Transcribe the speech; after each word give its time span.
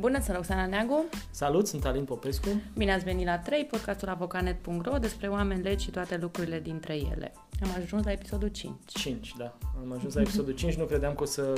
Bună, 0.00 0.20
sunt 0.20 0.36
Roxana 0.36 0.66
Neagu. 0.66 1.04
Salut, 1.30 1.66
sunt 1.66 1.84
Alin 1.84 2.04
Popescu. 2.04 2.48
Bine 2.76 2.92
ați 2.92 3.04
venit 3.04 3.26
la 3.26 3.38
3, 3.38 3.64
podcastul 3.64 4.08
avocanet.ro 4.08 4.98
despre 4.98 5.28
oameni, 5.28 5.62
legi 5.62 5.84
și 5.84 5.90
toate 5.90 6.18
lucrurile 6.20 6.60
dintre 6.60 6.94
ele. 6.94 7.32
Am 7.62 7.68
ajuns 7.82 8.04
la 8.04 8.12
episodul 8.12 8.48
5. 8.48 8.72
5, 8.86 9.34
da. 9.38 9.58
Am 9.82 9.92
ajuns 9.92 10.14
la 10.14 10.20
episodul 10.20 10.52
5, 10.52 10.74
nu 10.74 10.84
credeam 10.84 11.14
că 11.14 11.22
o 11.22 11.26
să 11.26 11.52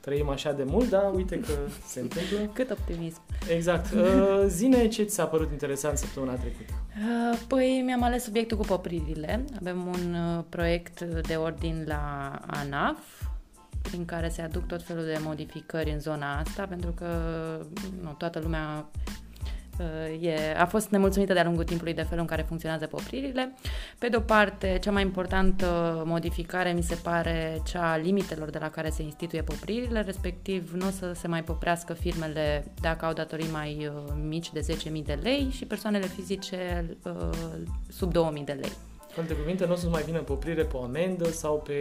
trăim 0.00 0.28
așa 0.28 0.52
de 0.52 0.64
mult, 0.64 0.88
dar 0.88 1.14
uite 1.14 1.40
că 1.40 1.52
se 1.86 2.00
întâmplă. 2.00 2.38
Cât 2.54 2.70
optimism. 2.70 3.20
Exact. 3.48 3.92
Uh, 3.92 4.44
zine 4.46 4.88
ce 4.88 5.02
ți 5.02 5.14
s-a 5.14 5.26
părut 5.26 5.50
interesant 5.50 5.98
săptămâna 5.98 6.34
trecută. 6.34 6.72
Uh, 6.96 7.38
păi 7.48 7.82
mi-am 7.84 8.02
ales 8.02 8.22
subiectul 8.22 8.56
cu 8.56 8.64
popririle. 8.64 9.44
Avem 9.60 9.86
un 9.86 10.14
uh, 10.14 10.44
proiect 10.48 11.00
de 11.00 11.34
ordin 11.34 11.84
la 11.86 12.32
ANAF, 12.46 12.98
prin 13.88 14.04
care 14.04 14.28
se 14.28 14.42
aduc 14.42 14.66
tot 14.66 14.82
felul 14.82 15.04
de 15.04 15.18
modificări 15.20 15.90
în 15.90 16.00
zona 16.00 16.38
asta, 16.38 16.66
pentru 16.66 16.90
că 16.90 17.06
nu, 18.02 18.10
toată 18.10 18.38
lumea 18.38 18.90
uh, 19.78 20.22
e, 20.26 20.56
a 20.58 20.66
fost 20.66 20.90
nemulțumită 20.90 21.32
de-a 21.32 21.44
lungul 21.44 21.64
timpului 21.64 21.94
de 21.94 22.02
felul 22.02 22.20
în 22.20 22.26
care 22.26 22.42
funcționează 22.42 22.86
popririle. 22.86 23.54
Pe 23.98 24.08
de 24.08 24.16
o 24.16 24.20
parte, 24.20 24.78
cea 24.82 24.90
mai 24.90 25.02
importantă 25.02 26.02
modificare 26.06 26.72
mi 26.72 26.82
se 26.82 26.94
pare 26.94 27.60
cea 27.66 27.92
a 27.92 27.96
limitelor 27.96 28.50
de 28.50 28.58
la 28.58 28.70
care 28.70 28.90
se 28.90 29.02
instituie 29.02 29.42
popririle, 29.42 30.00
respectiv 30.00 30.72
nu 30.72 30.86
o 30.86 30.90
să 30.90 31.12
se 31.14 31.28
mai 31.28 31.42
poprească 31.42 31.92
firmele 31.92 32.72
dacă 32.80 33.04
au 33.04 33.12
datorii 33.12 33.50
mai 33.52 33.90
uh, 33.94 34.14
mici 34.28 34.52
de 34.52 34.66
10.000 34.98 35.04
de 35.04 35.18
lei 35.22 35.48
și 35.50 35.64
persoanele 35.64 36.06
fizice 36.06 36.86
uh, 37.02 37.28
sub 37.88 38.12
2.000 38.38 38.44
de 38.44 38.52
lei. 38.52 38.72
Cu 39.14 39.20
alte 39.20 39.34
cuvinte, 39.34 39.66
nu 39.66 39.72
o 39.72 39.76
să 39.76 39.88
mai 39.88 40.02
vină 40.02 40.18
poprire 40.18 40.62
pe 40.62 40.76
o 40.76 40.82
amendă 40.82 41.30
sau 41.30 41.62
pe, 41.66 41.72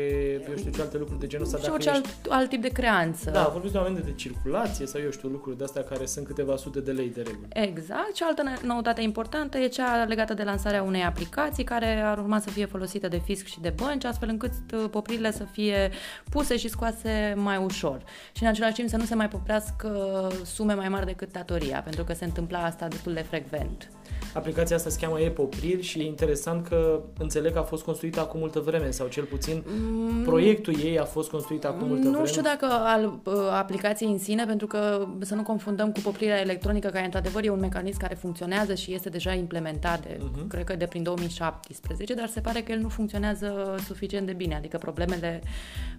eu 0.50 0.56
știu 0.58 0.72
ce 0.72 0.82
alte 0.82 0.98
lucruri 0.98 1.20
de 1.20 1.28
genul 1.28 1.46
ăsta. 1.46 1.58
Și 1.58 1.70
orice 1.70 1.90
alt, 1.90 2.06
alt 2.30 2.50
tip 2.50 2.62
de 2.62 2.68
creanță. 2.68 3.30
Da, 3.30 3.50
vorbiți 3.52 3.74
de 3.74 3.78
o 3.78 3.82
amendă 3.82 4.02
de 4.02 4.14
circulație 4.14 4.86
sau 4.86 5.02
eu 5.02 5.12
știu 5.12 5.30
lucruri 5.30 5.58
de 5.58 5.64
astea 5.64 5.84
care 5.84 6.06
sunt 6.06 6.26
câteva 6.26 6.56
sute 6.56 6.80
de 6.80 6.92
lei 6.92 7.10
de 7.10 7.22
regulă. 7.22 7.48
Exact. 7.50 8.16
Și 8.16 8.24
altă 8.24 8.44
noutate 8.64 9.02
importantă 9.02 9.58
e 9.58 9.68
cea 9.68 10.04
legată 10.04 10.34
de 10.34 10.44
lansarea 10.44 10.84
unei 10.84 11.04
aplicații 11.04 11.64
care 11.64 12.02
ar 12.02 12.18
urma 12.18 12.40
să 12.40 12.50
fie 12.50 12.66
folosită 12.66 13.08
de 13.08 13.22
fisc 13.26 13.46
și 13.46 13.62
de 13.62 13.74
bănci, 13.76 14.04
astfel 14.06 14.30
încât 14.30 14.52
uh, 14.74 14.86
popririle 14.92 15.32
să 15.32 15.44
fie 15.52 15.92
puse 16.30 16.58
și 16.58 16.68
scoase 16.68 17.34
mai 17.38 17.58
ușor. 17.58 18.04
Și 18.32 18.44
în 18.44 18.50
același 18.50 18.74
timp 18.74 18.90
să 18.90 18.98
nu 18.98 19.06
se 19.06 19.16
mai 19.16 19.28
poprească 19.28 20.28
sume 20.44 20.74
mai 20.74 20.90
mari 20.90 21.06
decât 21.06 21.32
datoria, 21.32 21.82
pentru 21.82 22.04
că 22.04 22.14
se 22.14 22.26
întâmpla 22.26 22.64
asta 22.64 22.88
destul 22.88 23.14
de 23.14 23.22
frecvent. 23.22 23.90
Aplicația 24.34 24.76
asta 24.76 24.90
se 24.90 25.00
cheamă 25.00 25.20
e-popriri 25.20 25.82
și 25.82 26.00
e 26.00 26.06
interesant 26.06 26.68
că 26.68 27.02
înțeleg 27.18 27.54
că 27.54 27.60
a 27.60 27.64
fost 27.64 27.84
construită 27.84 28.20
acum 28.20 28.40
multă 28.40 28.60
vreme 28.60 28.92
sau 28.92 29.08
cel 29.08 29.24
puțin 29.24 29.64
mm, 29.66 30.24
proiectul 30.24 30.76
ei 30.84 31.00
a 31.00 31.04
fost 31.04 31.30
construit 31.30 31.66
acum 31.66 31.88
multă 31.88 32.04
nu 32.04 32.10
vreme. 32.10 32.18
Nu 32.18 32.26
știu 32.26 32.42
dacă 32.42 32.66
al 32.66 33.20
uh, 33.24 33.34
aplicației 33.52 34.12
în 34.12 34.20
sine, 34.20 34.46
pentru 34.46 34.68
că 34.68 35.08
să 35.20 35.36
nu 35.36 35.44
confundăm 35.44 35.92
cu 35.92 36.00
poprirea 36.00 36.40
electronică, 36.40 36.88
care 36.90 37.06
într-adevăr 37.06 37.46
e 37.46 37.50
un 37.50 37.60
mecanism 37.60 38.00
care 38.00 38.14
funcționează 38.16 38.74
și 38.74 38.94
este 38.94 39.10
deja 39.10 39.34
implementat, 39.34 40.02
de, 40.02 40.18
uh-huh. 40.18 40.48
cred 40.48 40.64
că 40.64 40.76
de 40.76 40.86
prin 40.86 41.04
2017, 41.04 42.14
dar 42.14 42.28
se 42.28 42.40
pare 42.40 42.62
că 42.62 42.72
el 42.72 42.80
nu 42.80 42.90
funcționează 42.90 43.76
suficient 43.86 44.26
de 44.26 44.34
bine, 44.34 44.56
adică 44.56 44.78
problemele 44.78 45.42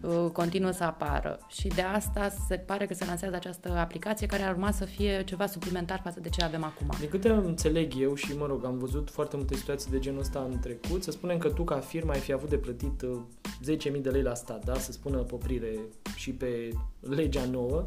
uh, 0.01 0.31
continuă 0.33 0.71
să 0.71 0.85
apară. 0.85 1.39
Și 1.49 1.69
de 1.69 1.83
asta 1.83 2.33
se 2.49 2.57
pare 2.57 2.87
că 2.87 2.95
se 2.95 3.05
lansează 3.05 3.35
această 3.35 3.77
aplicație 3.79 4.27
care 4.27 4.43
ar 4.43 4.53
urma 4.53 4.71
să 4.71 4.85
fie 4.85 5.23
ceva 5.25 5.47
suplimentar 5.47 6.01
față 6.05 6.21
de 6.21 6.29
ce 6.29 6.45
avem 6.45 6.65
acum. 6.65 6.87
Din 6.99 7.09
câte 7.09 7.29
înțeleg 7.29 7.93
eu 8.01 8.14
și, 8.15 8.37
mă 8.37 8.47
rog, 8.47 8.65
am 8.65 8.79
văzut 8.79 9.11
foarte 9.11 9.37
multe 9.37 9.57
situații 9.57 9.91
de 9.91 9.99
genul 9.99 10.21
ăsta 10.21 10.47
în 10.51 10.59
trecut, 10.59 11.03
să 11.03 11.11
spunem 11.11 11.39
că 11.39 11.49
tu 11.49 11.65
ca 11.65 11.79
firmă 11.79 12.13
ai 12.13 12.19
fi 12.19 12.33
avut 12.33 12.49
de 12.49 12.57
plătit 12.57 13.03
10.000 13.03 13.93
uh, 13.93 14.01
de 14.01 14.11
lei 14.11 14.23
la 14.23 14.35
stat, 14.35 14.65
da? 14.65 14.75
Să 14.75 14.93
spună 14.93 15.19
poprire 15.19 15.79
și 16.17 16.33
pe 16.33 16.71
legea 17.01 17.45
nouă. 17.45 17.85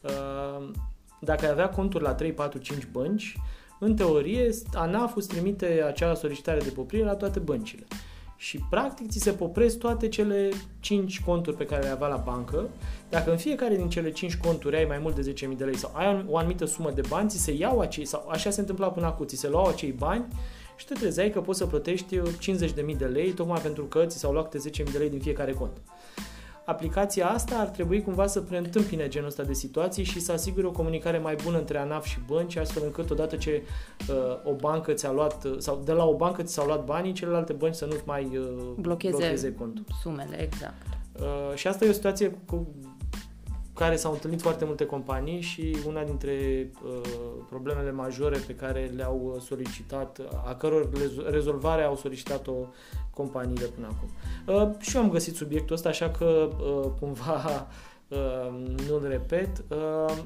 Uh, 0.00 0.70
dacă 1.20 1.44
ai 1.44 1.50
avea 1.50 1.68
conturi 1.68 2.04
la 2.04 2.14
3, 2.14 2.32
4, 2.32 2.58
5 2.58 2.88
bănci, 2.92 3.36
în 3.80 3.96
teorie, 3.96 4.50
ANAF 4.74 5.16
îți 5.16 5.28
trimite 5.28 5.82
acea 5.86 6.14
solicitare 6.14 6.60
de 6.60 6.70
poprire 6.70 7.04
la 7.04 7.14
toate 7.14 7.38
băncile. 7.38 7.86
Și 8.36 8.64
practic 8.70 9.10
ți 9.10 9.18
se 9.18 9.30
popresc 9.30 9.78
toate 9.78 10.08
cele 10.08 10.50
5 10.80 11.20
conturi 11.20 11.56
pe 11.56 11.64
care 11.64 11.82
le 11.82 11.88
avea 11.88 12.08
la 12.08 12.16
bancă. 12.16 12.68
Dacă 13.08 13.30
în 13.30 13.36
fiecare 13.36 13.76
din 13.76 13.88
cele 13.88 14.10
5 14.10 14.36
conturi 14.36 14.76
ai 14.76 14.84
mai 14.84 14.98
mult 14.98 15.14
de 15.14 15.34
10.000 15.50 15.56
de 15.56 15.64
lei 15.64 15.76
sau 15.76 15.90
ai 15.94 16.24
o 16.28 16.36
anumită 16.36 16.64
sumă 16.64 16.90
de 16.90 17.00
bani, 17.08 17.28
ți 17.28 17.38
se 17.38 17.52
iau 17.52 17.80
acei, 17.80 18.04
sau 18.04 18.28
așa 18.28 18.50
se 18.50 18.60
întâmpla 18.60 18.90
până 18.90 19.06
acum, 19.06 19.26
ți 19.26 19.36
se 19.36 19.48
luau 19.48 19.66
acei 19.66 19.92
bani 19.92 20.26
și 20.76 20.86
te 20.86 20.94
trezeai 20.94 21.30
că 21.30 21.40
poți 21.40 21.58
să 21.58 21.66
plătești 21.66 22.18
50.000 22.18 22.96
de 22.96 23.04
lei 23.04 23.30
tocmai 23.30 23.60
pentru 23.60 23.84
că 23.84 24.04
ți 24.06 24.18
s-au 24.18 24.32
luat 24.32 24.56
10.000 24.56 24.92
de 24.92 24.98
lei 24.98 25.10
din 25.10 25.20
fiecare 25.20 25.52
cont. 25.52 25.76
Aplicația 26.66 27.28
asta 27.28 27.58
ar 27.58 27.66
trebui 27.66 28.02
cumva 28.02 28.26
să 28.26 28.40
preîntâmpine 28.40 29.08
genul 29.08 29.28
ăsta 29.28 29.42
de 29.42 29.52
situații 29.52 30.04
și 30.04 30.20
să 30.20 30.32
asigure 30.32 30.66
o 30.66 30.70
comunicare 30.70 31.18
mai 31.18 31.36
bună 31.44 31.58
între 31.58 31.78
ANAF 31.78 32.04
și 32.06 32.18
bănci, 32.26 32.56
astfel 32.56 32.82
încât 32.84 33.10
odată 33.10 33.36
ce 33.36 33.62
uh, 34.08 34.14
o 34.44 34.54
bancă 34.54 34.92
ți-a 34.92 35.12
luat, 35.12 35.44
uh, 35.44 35.54
sau 35.58 35.82
de 35.84 35.92
la 35.92 36.04
o 36.04 36.16
bancă 36.16 36.42
ți 36.42 36.52
s-au 36.52 36.66
luat 36.66 36.84
banii, 36.84 37.12
celelalte 37.12 37.52
bănci 37.52 37.74
să 37.74 37.84
nu-ți 37.84 38.02
mai 38.06 38.24
uh, 38.24 38.72
blocheze, 38.76 39.16
blocheze 39.16 39.54
contul. 39.54 39.84
sumele, 40.02 40.42
exact. 40.42 40.86
Uh, 41.20 41.54
și 41.54 41.66
asta 41.66 41.84
e 41.84 41.88
o 41.88 41.92
situație 41.92 42.38
cu, 42.46 42.66
care 43.76 43.96
s-au 43.96 44.12
întâlnit 44.12 44.40
foarte 44.40 44.64
multe 44.64 44.86
companii 44.86 45.40
și 45.40 45.76
una 45.86 46.04
dintre 46.04 46.32
uh, 46.84 47.00
problemele 47.48 47.90
majore 47.90 48.38
pe 48.46 48.54
care 48.54 48.90
le-au 48.96 49.32
uh, 49.34 49.42
solicitat, 49.42 50.20
a 50.46 50.54
căror 50.54 50.90
rezolvare 51.30 51.82
au 51.82 51.96
solicitat-o 51.96 52.52
companiile 53.10 53.66
până 53.66 53.86
acum. 53.86 54.08
Uh, 54.54 54.80
și 54.80 54.96
eu 54.96 55.02
am 55.02 55.10
găsit 55.10 55.34
subiectul 55.34 55.74
ăsta, 55.74 55.88
așa 55.88 56.10
că 56.10 56.24
uh, 56.24 56.90
cumva 57.00 57.66
uh, 58.08 58.76
nu-l 58.88 59.06
repet. 59.08 59.64
Uh, 59.68 60.16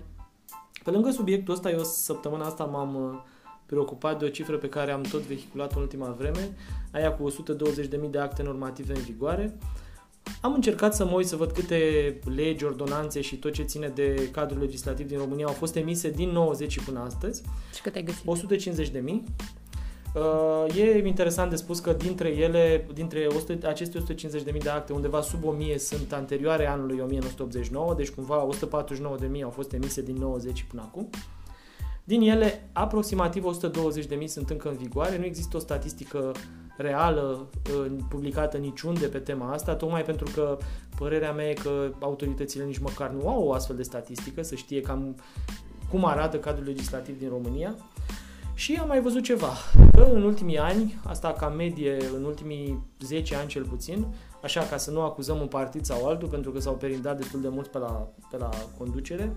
pe 0.84 0.90
lângă 0.90 1.10
subiectul 1.10 1.54
ăsta, 1.54 1.70
eu 1.70 1.82
săptămâna 1.82 2.44
asta 2.44 2.64
m-am 2.64 2.94
uh, 2.94 3.20
preocupat 3.66 4.18
de 4.18 4.24
o 4.24 4.28
cifră 4.28 4.56
pe 4.56 4.68
care 4.68 4.92
am 4.92 5.02
tot 5.02 5.20
vehiculat 5.20 5.72
în 5.72 5.80
ultima 5.80 6.14
vreme, 6.18 6.56
aia 6.92 7.12
cu 7.12 7.30
120.000 7.30 8.10
de 8.10 8.18
acte 8.18 8.42
normative 8.42 8.94
în 8.94 9.02
vigoare. 9.02 9.56
Uh, 9.56 9.79
am 10.40 10.54
încercat 10.54 10.94
să 10.94 11.04
mă 11.04 11.12
uit 11.12 11.26
să 11.26 11.36
văd 11.36 11.52
câte 11.52 11.78
legi, 12.34 12.64
ordonanțe 12.64 13.20
și 13.20 13.36
tot 13.36 13.52
ce 13.52 13.62
ține 13.62 13.88
de 13.88 14.28
cadrul 14.32 14.60
legislativ 14.60 15.06
din 15.06 15.18
România 15.18 15.46
au 15.46 15.52
fost 15.52 15.76
emise 15.76 16.10
din 16.10 16.28
90 16.28 16.72
și 16.72 16.80
până 16.80 17.00
astăzi. 17.00 17.42
Și 17.74 17.82
câte 17.82 17.98
ai 17.98 18.04
găsit? 18.04 18.22
150 18.26 18.88
de 18.88 18.98
mii. 18.98 19.24
Uh, 20.14 20.76
e 20.76 21.06
interesant 21.06 21.50
de 21.50 21.56
spus 21.56 21.80
că 21.80 21.92
dintre 21.92 22.28
ele, 22.28 22.86
dintre 22.94 23.26
100, 23.26 23.68
aceste 23.68 23.98
150.000 24.52 24.62
de 24.62 24.68
acte, 24.68 24.92
undeva 24.92 25.20
sub 25.20 25.44
1000 25.44 25.78
sunt 25.78 26.12
anterioare 26.12 26.66
anului 26.66 27.00
1989, 27.00 27.94
deci 27.94 28.10
cumva 28.10 28.48
149.000 29.36 29.42
au 29.42 29.50
fost 29.50 29.72
emise 29.72 30.02
din 30.02 30.16
90 30.16 30.62
până 30.62 30.82
acum. 30.82 31.08
Din 32.04 32.20
ele, 32.20 32.70
aproximativ 32.72 33.44
120.000 34.18 34.24
sunt 34.26 34.50
încă 34.50 34.68
în 34.68 34.76
vigoare, 34.76 35.18
nu 35.18 35.24
există 35.24 35.56
o 35.56 35.60
statistică 35.60 36.32
reală 36.80 37.46
publicată 38.08 38.56
niciunde 38.56 39.06
pe 39.06 39.18
tema 39.18 39.52
asta, 39.52 39.74
tocmai 39.74 40.02
pentru 40.02 40.30
că 40.34 40.58
părerea 40.98 41.32
mea 41.32 41.48
e 41.48 41.52
că 41.52 41.92
autoritățile 41.98 42.64
nici 42.64 42.78
măcar 42.78 43.10
nu 43.10 43.28
au 43.28 43.42
o 43.42 43.52
astfel 43.52 43.76
de 43.76 43.82
statistică, 43.82 44.42
să 44.42 44.54
știe 44.54 44.80
cam 44.80 45.16
cum 45.90 46.04
arată 46.04 46.38
cadrul 46.38 46.64
legislativ 46.64 47.18
din 47.18 47.28
România. 47.28 47.74
Și 48.54 48.78
am 48.80 48.88
mai 48.88 49.00
văzut 49.00 49.22
ceva, 49.22 49.52
că 49.92 50.08
în 50.12 50.22
ultimii 50.22 50.58
ani, 50.58 51.00
asta 51.04 51.32
ca 51.32 51.48
medie, 51.48 51.96
în 52.16 52.24
ultimii 52.24 52.82
10 53.00 53.34
ani 53.34 53.48
cel 53.48 53.64
puțin, 53.64 54.06
așa 54.42 54.62
ca 54.62 54.76
să 54.76 54.90
nu 54.90 55.00
acuzăm 55.00 55.40
un 55.40 55.46
partid 55.46 55.84
sau 55.84 56.08
altul, 56.08 56.28
pentru 56.28 56.50
că 56.50 56.60
s-au 56.60 56.74
perindat 56.74 57.16
destul 57.16 57.40
de 57.40 57.48
mult 57.48 57.66
pe 57.66 57.78
la, 57.78 58.08
pe 58.30 58.36
la 58.36 58.48
conducere, 58.78 59.36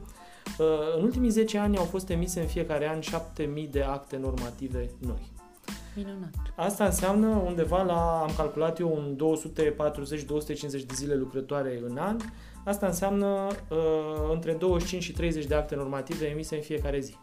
în 0.98 1.04
ultimii 1.04 1.30
10 1.30 1.58
ani 1.58 1.78
au 1.78 1.84
fost 1.84 2.10
emise 2.10 2.40
în 2.40 2.48
fiecare 2.48 2.90
an 2.90 3.00
7000 3.00 3.68
de 3.68 3.82
acte 3.82 4.18
normative 4.18 4.90
noi. 5.00 5.32
Minunat. 5.96 6.34
Asta 6.56 6.86
înseamnă 6.86 7.28
undeva 7.28 7.82
la, 7.82 8.22
am 8.22 8.32
calculat 8.38 8.80
eu, 8.80 8.94
un 8.94 9.16
240-250 9.16 10.56
de 10.70 10.94
zile 10.96 11.16
lucrătoare 11.16 11.82
în 11.88 11.98
an. 11.98 12.18
Asta 12.66 12.86
înseamnă 12.86 13.48
uh, 13.70 13.78
între 14.32 14.54
25 14.54 15.04
și 15.04 15.12
30 15.12 15.46
de 15.46 15.56
acte 15.56 15.76
normative 15.76 16.26
emise 16.26 16.56
în 16.56 16.62
fiecare 16.62 17.00
zi. 17.00 17.16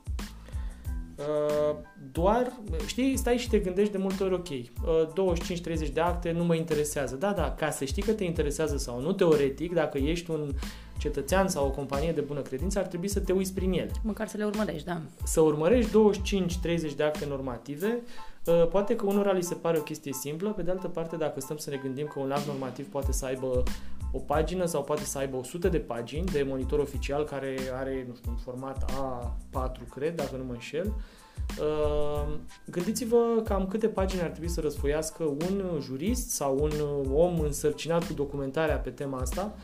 Uh, 1.19 1.77
doar, 2.13 2.53
știi, 2.87 3.17
stai 3.17 3.37
și 3.37 3.49
te 3.49 3.59
gândești 3.59 3.93
de 3.93 3.99
multe 3.99 4.23
ori, 4.25 4.35
ok, 4.35 4.49
uh, 4.49 5.39
25-30 5.87 5.93
de 5.93 6.01
acte 6.01 6.33
nu 6.33 6.45
mă 6.45 6.55
interesează. 6.55 7.17
Da, 7.17 7.33
da, 7.33 7.55
ca 7.59 7.71
să 7.71 7.85
știi 7.85 8.03
că 8.03 8.13
te 8.13 8.25
interesează 8.25 8.77
sau 8.77 9.01
nu, 9.01 9.13
teoretic, 9.13 9.75
dacă 9.75 9.99
ești 9.99 10.31
un 10.31 10.51
cetățean 10.99 11.49
sau 11.49 11.67
o 11.67 11.71
companie 11.71 12.13
de 12.13 12.21
bună 12.21 12.41
credință, 12.41 12.79
ar 12.79 12.87
trebui 12.87 13.09
să 13.09 13.21
te 13.21 13.33
uiți 13.33 13.55
prin 13.55 13.73
ele. 13.73 13.91
Măcar 14.03 14.29
să 14.29 14.37
le 14.37 14.45
urmărești, 14.45 14.87
da. 14.87 15.01
Să 15.25 15.41
urmărești 15.41 15.91
25-30 15.91 16.95
de 16.97 17.03
acte 17.03 17.27
normative, 17.27 17.99
uh, 18.05 18.30
poate 18.71 18.97
că 18.97 19.07
unora 19.07 19.33
li 19.33 19.43
se 19.43 19.55
pare 19.55 19.79
o 19.79 19.83
chestie 19.83 20.13
simplă, 20.13 20.53
pe 20.53 20.63
de 20.63 20.71
altă 20.71 20.89
parte, 20.89 21.17
dacă 21.17 21.41
stăm 21.41 21.57
să 21.57 21.71
ne 21.71 21.77
gândim 21.77 22.07
că 22.07 22.19
un 22.19 22.31
act 22.31 22.47
normativ 22.47 22.91
poate 22.91 23.13
să 23.13 23.25
aibă 23.25 23.63
o 24.13 24.19
pagină 24.19 24.65
sau 24.65 24.83
poate 24.83 25.05
să 25.05 25.19
aibă 25.19 25.37
100 25.37 25.69
de 25.69 25.79
pagini 25.79 26.25
de 26.25 26.45
monitor 26.49 26.79
oficial 26.79 27.25
care 27.25 27.57
are, 27.73 28.05
nu 28.09 28.15
știu, 28.15 28.31
un 28.31 28.37
format 28.37 28.93
A4, 28.93 29.89
cred, 29.95 30.15
dacă 30.15 30.37
nu 30.37 30.45
mă 30.45 30.53
înșel, 30.53 30.93
Uh, 31.59 32.29
gândiți-vă 32.67 33.41
cam 33.45 33.67
câte 33.67 33.89
pagini 33.89 34.23
ar 34.23 34.29
trebui 34.29 34.49
să 34.49 34.61
răsfoiască 34.61 35.25
un 35.25 35.65
jurist 35.81 36.31
sau 36.31 36.59
un 36.61 36.71
om 37.13 37.41
însărcinat 37.41 38.07
cu 38.07 38.13
documentarea 38.13 38.77
pe 38.77 38.91
tema 38.91 39.19
asta 39.19 39.55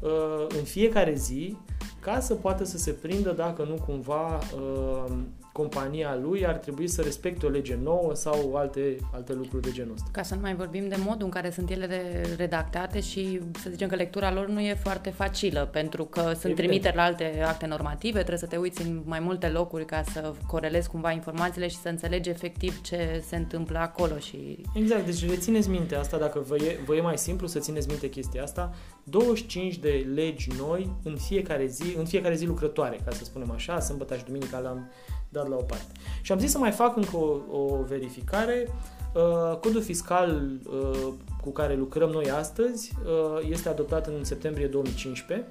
uh, 0.00 0.46
în 0.58 0.64
fiecare 0.64 1.14
zi 1.14 1.56
ca 2.00 2.20
să 2.20 2.34
poată 2.34 2.64
să 2.64 2.78
se 2.78 2.90
prindă 2.90 3.30
dacă 3.30 3.64
nu 3.64 3.74
cumva 3.86 4.36
uh, 4.36 5.12
compania 5.58 6.18
lui 6.22 6.46
ar 6.46 6.54
trebui 6.54 6.88
să 6.88 7.02
respecte 7.02 7.46
o 7.46 7.48
lege 7.48 7.78
nouă 7.82 8.14
sau 8.14 8.56
alte, 8.56 8.96
alte 9.14 9.32
lucruri 9.32 9.62
de 9.62 9.72
genul 9.72 9.92
ăsta. 9.94 10.08
Ca 10.12 10.22
să 10.22 10.34
nu 10.34 10.40
mai 10.40 10.54
vorbim 10.54 10.88
de 10.88 10.96
modul 10.98 11.24
în 11.24 11.30
care 11.30 11.50
sunt 11.50 11.70
ele 11.70 12.24
redactate 12.36 13.00
și 13.00 13.40
să 13.62 13.70
zicem 13.70 13.88
că 13.88 13.94
lectura 13.94 14.32
lor 14.32 14.48
nu 14.48 14.60
e 14.60 14.74
foarte 14.74 15.10
facilă, 15.10 15.68
pentru 15.72 16.04
că 16.04 16.20
sunt 16.20 16.34
Evident. 16.34 16.56
trimiteri 16.56 16.96
la 16.96 17.02
alte 17.02 17.42
acte 17.46 17.66
normative, 17.66 18.18
trebuie 18.18 18.38
să 18.38 18.46
te 18.46 18.56
uiți 18.56 18.82
în 18.82 19.02
mai 19.04 19.20
multe 19.20 19.48
locuri 19.48 19.84
ca 19.84 20.02
să 20.12 20.32
corelezi 20.46 20.88
cumva 20.88 21.10
informațiile 21.10 21.68
și 21.68 21.76
să 21.76 21.88
înțelegi 21.88 22.28
efectiv 22.28 22.80
ce 22.80 23.22
se 23.26 23.36
întâmplă 23.36 23.78
acolo. 23.78 24.18
Și... 24.18 24.64
Exact, 24.74 25.04
deci 25.04 25.28
rețineți 25.28 25.68
minte 25.68 25.94
asta, 25.94 26.18
dacă 26.18 26.44
vă 26.46 26.56
e, 26.56 26.78
vă 26.86 26.94
e 26.94 27.00
mai 27.00 27.18
simplu 27.18 27.46
să 27.46 27.58
țineți 27.58 27.88
minte 27.88 28.08
chestia 28.08 28.42
asta, 28.42 28.74
25 29.04 29.78
de 29.78 30.06
legi 30.14 30.48
noi 30.58 30.90
în 31.02 31.16
fiecare 31.16 31.66
zi, 31.66 31.94
în 31.96 32.04
fiecare 32.04 32.34
zi 32.34 32.44
lucrătoare, 32.44 32.98
ca 33.04 33.10
să 33.10 33.24
spunem 33.24 33.50
așa, 33.50 33.80
sâmbătă 33.80 34.16
și 34.16 34.24
duminica 34.24 34.58
l-am 34.58 34.90
dat 35.28 35.48
la 35.48 35.56
o 35.56 35.62
parte. 35.62 35.92
Și 36.22 36.32
am 36.32 36.38
zis 36.38 36.50
să 36.50 36.58
mai 36.58 36.70
fac 36.70 36.96
încă 36.96 37.16
o, 37.16 37.58
o 37.58 37.82
verificare. 37.82 38.68
Uh, 39.14 39.56
codul 39.56 39.82
fiscal 39.82 40.50
uh, 40.70 41.12
cu 41.40 41.50
care 41.50 41.74
lucrăm 41.74 42.10
noi 42.10 42.30
astăzi 42.30 42.92
uh, 43.04 43.48
este 43.50 43.68
adoptat 43.68 44.06
în 44.06 44.24
septembrie 44.24 44.66
2015. 44.66 45.46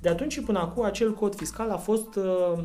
De 0.00 0.08
atunci 0.08 0.32
și 0.32 0.40
până 0.40 0.58
acum, 0.58 0.84
acel 0.84 1.14
cod 1.14 1.34
fiscal 1.34 1.70
a 1.70 1.76
fost, 1.76 2.14
uh, 2.14 2.58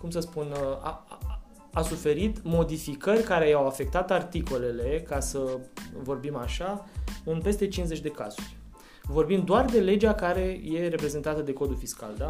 cum 0.00 0.10
să 0.10 0.20
spun, 0.20 0.46
uh, 0.50 0.58
a, 0.82 1.04
a, 1.08 1.40
a 1.72 1.82
suferit 1.82 2.42
modificări 2.42 3.22
care 3.22 3.48
i-au 3.48 3.66
afectat 3.66 4.10
articolele, 4.10 5.04
ca 5.08 5.20
să 5.20 5.58
vorbim 6.02 6.36
așa, 6.36 6.84
în 7.24 7.40
peste 7.40 7.68
50 7.68 8.00
de 8.00 8.08
cazuri. 8.08 8.56
Vorbim 9.02 9.44
doar 9.44 9.64
de 9.64 9.80
legea 9.80 10.14
care 10.14 10.60
e 10.64 10.88
reprezentată 10.88 11.40
de 11.40 11.52
codul 11.52 11.76
fiscal, 11.76 12.14
da? 12.18 12.26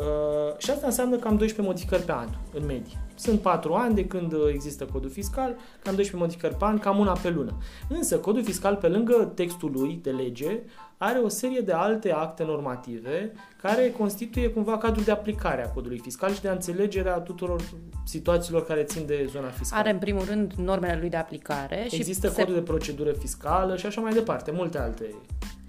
Uh, 0.00 0.56
și 0.58 0.70
asta 0.70 0.86
înseamnă 0.86 1.16
cam 1.16 1.36
12 1.36 1.62
modificări 1.62 2.02
pe 2.02 2.12
an, 2.12 2.28
în 2.54 2.66
medie. 2.66 2.98
Sunt 3.14 3.40
4 3.40 3.72
ani 3.72 3.94
de 3.94 4.04
când 4.04 4.34
există 4.52 4.84
codul 4.84 5.10
fiscal, 5.10 5.48
cam 5.82 5.94
12 5.94 6.16
modificări 6.16 6.54
pe 6.54 6.64
an, 6.64 6.78
cam 6.78 6.98
una 6.98 7.12
pe 7.12 7.30
lună. 7.30 7.56
Însă, 7.88 8.18
codul 8.18 8.44
fiscal, 8.44 8.76
pe 8.76 8.88
lângă 8.88 9.32
textul 9.34 9.70
lui 9.74 9.98
de 10.02 10.10
lege, 10.10 10.58
are 10.96 11.18
o 11.18 11.28
serie 11.28 11.60
de 11.60 11.72
alte 11.72 12.12
acte 12.12 12.44
normative 12.44 13.32
care 13.62 13.90
constituie 13.90 14.48
cumva 14.48 14.78
cadrul 14.78 15.04
de 15.04 15.10
aplicare 15.10 15.64
a 15.64 15.68
codului 15.68 15.98
fiscal 15.98 16.32
și 16.32 16.40
de 16.40 16.48
înțelegerea 16.48 17.18
tuturor 17.18 17.60
situațiilor 18.04 18.66
care 18.66 18.82
țin 18.82 19.06
de 19.06 19.28
zona 19.30 19.48
fiscală. 19.48 19.80
Are, 19.80 19.90
în 19.92 19.98
primul 19.98 20.24
rând, 20.24 20.52
normele 20.52 20.96
lui 21.00 21.08
de 21.08 21.16
aplicare. 21.16 21.86
Există 21.90 22.28
și 22.28 22.34
codul 22.34 22.54
se... 22.54 22.60
de 22.60 22.66
procedură 22.66 23.12
fiscală 23.12 23.76
și 23.76 23.86
așa 23.86 24.00
mai 24.00 24.12
departe, 24.12 24.50
multe 24.50 24.78
alte 24.78 25.14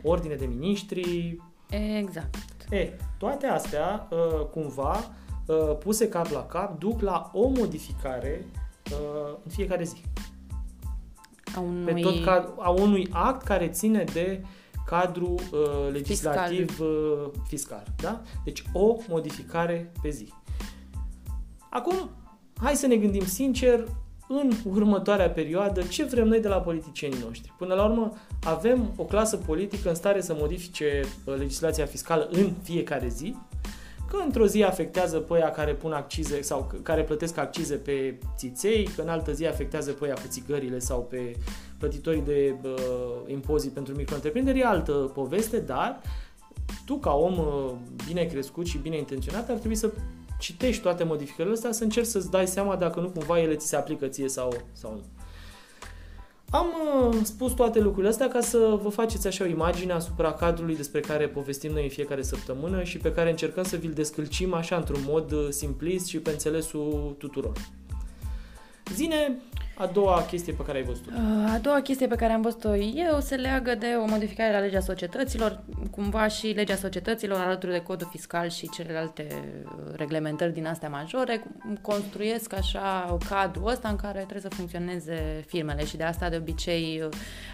ordine 0.04 0.36
de 0.36 0.45
miniștri. 0.45 1.38
Exact. 1.98 2.60
E, 2.71 2.94
toate 3.18 3.45
astea, 3.45 4.07
uh, 4.09 4.45
cumva, 4.45 5.12
uh, 5.45 5.77
puse 5.77 6.09
cap 6.09 6.27
la 6.27 6.45
cap, 6.45 6.79
duc 6.79 7.01
la 7.01 7.29
o 7.33 7.47
modificare 7.47 8.45
uh, 8.91 9.38
în 9.44 9.51
fiecare 9.51 9.83
zi. 9.83 10.01
A 11.56 11.59
unui... 11.59 11.94
Pe 11.94 12.00
tot 12.00 12.23
ca, 12.23 12.53
a 12.57 12.69
unui 12.69 13.07
act 13.12 13.44
care 13.44 13.68
ține 13.69 14.03
de 14.13 14.44
cadru 14.85 15.35
uh, 15.51 15.91
legislativ 15.91 16.68
fiscal. 16.68 16.88
Uh, 16.88 17.31
fiscal. 17.47 17.83
Da? 17.97 18.21
Deci 18.44 18.63
o 18.73 18.95
modificare 19.07 19.91
pe 20.01 20.09
zi. 20.09 20.33
Acum, 21.69 22.09
hai 22.57 22.75
să 22.75 22.88
ne 22.88 22.95
gândim 22.95 23.25
sincer, 23.25 23.88
în 24.39 24.51
următoarea 24.63 25.30
perioadă 25.30 25.81
ce 25.81 26.04
vrem 26.04 26.28
noi 26.28 26.39
de 26.39 26.48
la 26.48 26.57
politicienii 26.57 27.24
noștri. 27.25 27.54
Până 27.57 27.74
la 27.74 27.86
urmă, 27.86 28.13
avem 28.44 28.94
o 28.95 29.04
clasă 29.04 29.38
politică 29.38 29.89
în 29.89 29.95
stare 29.95 30.22
să 30.22 30.36
modifice 30.39 31.01
uh, 31.25 31.36
legislația 31.38 31.86
fiscală 31.86 32.28
în 32.31 32.51
fiecare 32.63 33.07
zi, 33.07 33.36
că 34.07 34.18
într-o 34.25 34.45
zi 34.45 34.63
afectează 34.63 35.18
pe 35.19 35.33
aia 35.33 35.51
care 35.51 35.74
pun 35.74 35.92
accize 35.92 36.42
sau 36.42 36.72
care 36.83 37.04
plătesc 37.04 37.38
accize 37.38 37.75
pe 37.75 38.18
țiței, 38.38 38.89
că 38.95 39.01
în 39.01 39.10
altă 39.10 39.31
zi 39.31 39.45
afectează 39.45 39.92
pe 39.92 40.06
aia 40.06 40.13
cu 40.13 40.28
țigările 40.28 40.80
sau 40.80 41.01
pe 41.10 41.36
plătitorii 41.78 42.22
de 42.22 42.56
uh, 42.63 42.72
impozit 43.28 43.72
pentru 43.72 43.95
micro-întreprinderi, 43.95 44.60
e 44.60 44.66
altă 44.66 44.92
poveste, 44.92 45.60
dar 45.60 46.01
tu 46.86 46.95
ca 46.95 47.13
om 47.13 47.38
uh, 47.38 47.72
bine 48.07 48.24
crescut 48.24 48.66
și 48.66 48.78
bine 48.78 48.98
intenționat 48.98 49.50
ar 49.50 49.57
trebui 49.57 49.75
să 49.75 49.92
citești 50.41 50.81
toate 50.81 51.03
modificările 51.03 51.53
astea, 51.53 51.71
să 51.71 51.83
încerci 51.83 52.07
să-ți 52.07 52.29
dai 52.29 52.47
seama 52.47 52.75
dacă 52.75 52.99
nu 52.99 53.09
cumva 53.09 53.39
ele 53.39 53.55
ți 53.55 53.67
se 53.67 53.75
aplică 53.75 54.07
ție 54.07 54.27
sau, 54.27 54.53
sau 54.73 54.91
nu. 54.91 55.01
Am 56.49 56.67
uh, 57.07 57.15
spus 57.23 57.51
toate 57.51 57.79
lucrurile 57.79 58.09
astea 58.09 58.27
ca 58.27 58.39
să 58.39 58.79
vă 58.81 58.89
faceți 58.89 59.27
așa 59.27 59.43
o 59.43 59.47
imagine 59.47 59.93
asupra 59.93 60.33
cadrului 60.33 60.75
despre 60.75 60.99
care 60.99 61.27
povestim 61.27 61.71
noi 61.71 61.83
în 61.83 61.89
fiecare 61.89 62.21
săptămână 62.21 62.83
și 62.83 62.97
pe 62.97 63.11
care 63.11 63.29
încercăm 63.29 63.63
să 63.63 63.75
vi-l 63.75 63.91
descălcim 63.93 64.53
așa 64.53 64.75
într-un 64.75 65.01
mod 65.07 65.31
uh, 65.31 65.47
simplist 65.49 66.05
și 66.05 66.19
pe 66.19 66.29
înțelesul 66.29 67.15
tuturor. 67.17 67.57
Zine 68.94 69.41
a 69.81 69.86
doua 69.86 70.22
chestie 70.22 70.54
pe 70.54 70.63
care 70.63 70.78
ai 70.78 70.83
văzut-o. 70.83 71.12
A 71.54 71.57
doua 71.57 71.81
chestie 71.81 72.07
pe 72.07 72.16
care 72.16 72.33
am 72.33 72.42
văzut-o 72.42 72.75
eu 72.75 73.19
se 73.19 73.36
leagă 73.36 73.75
de 73.75 73.88
o 74.01 74.06
modificare 74.06 74.51
la 74.51 74.60
legea 74.60 74.80
societăților, 74.80 75.60
cumva 75.92 76.28
și 76.28 76.48
legea 76.48 76.75
societăților 76.75 77.39
alături 77.39 77.72
de 77.72 77.81
codul 77.81 78.07
fiscal 78.12 78.50
și 78.50 78.69
celelalte 78.69 79.28
uh, 79.30 79.94
reglementări 79.95 80.54
din 80.54 80.68
astea 80.68 80.89
majore 80.89 81.44
construiesc 81.81 82.54
așa 82.54 83.18
cadrul 83.30 83.68
ăsta 83.68 83.89
în 83.89 83.95
care 83.95 84.19
trebuie 84.19 84.42
să 84.42 84.50
funcționeze 84.50 85.44
firmele 85.48 85.86
și 85.86 85.98
de 85.98 86.04
asta 86.04 86.30
de 86.30 86.38
obicei 86.38 87.01
uh, 87.06 87.10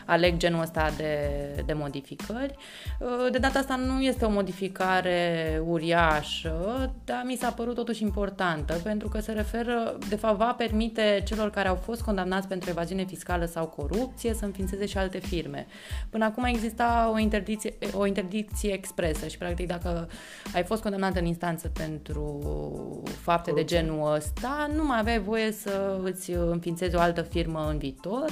aleg 0.05 0.37
genul 0.37 0.61
ăsta 0.61 0.89
de, 0.97 1.17
de 1.65 1.73
modificări. 1.73 2.55
Uh, 2.99 3.31
de 3.31 3.37
data 3.37 3.59
asta 3.59 3.75
nu 3.75 4.01
este 4.01 4.25
o 4.25 4.29
modificare 4.29 5.61
uriașă, 5.65 6.93
dar 7.05 7.21
mi 7.25 7.35
s-a 7.35 7.49
părut 7.49 7.75
totuși 7.75 8.03
importantă 8.03 8.73
pentru 8.83 9.07
că 9.07 9.19
se 9.19 9.31
referă, 9.31 9.97
de 10.09 10.15
fapt 10.15 10.37
va 10.37 10.53
permite 10.57 11.23
celor 11.25 11.49
care 11.49 11.67
au 11.67 11.75
fost 11.75 12.01
condamnați 12.17 12.47
pentru 12.47 12.69
evaziune 12.69 13.05
fiscală 13.05 13.45
sau 13.45 13.67
corupție 13.67 14.33
să 14.33 14.45
înființeze 14.45 14.85
și 14.85 14.97
alte 14.97 15.17
firme. 15.17 15.67
Până 16.09 16.25
acum 16.25 16.43
exista 16.43 17.11
o 17.13 17.17
interdicție, 17.17 17.73
o 17.93 18.05
interdicție 18.05 18.73
expresă 18.73 19.27
și, 19.27 19.37
practic, 19.37 19.67
dacă 19.67 20.09
ai 20.53 20.63
fost 20.63 20.81
condamnat 20.81 21.15
în 21.15 21.25
instanță 21.25 21.67
pentru 21.67 23.03
fapte 23.21 23.49
corupție. 23.49 23.55
de 23.55 23.63
genul 23.63 24.13
ăsta, 24.13 24.69
nu 24.75 24.85
mai 24.85 24.99
aveai 24.99 25.19
voie 25.19 25.51
să 25.51 25.99
îți 26.03 26.31
înființezi 26.31 26.95
o 26.95 26.99
altă 26.99 27.21
firmă 27.21 27.67
în 27.69 27.77
viitor. 27.77 28.25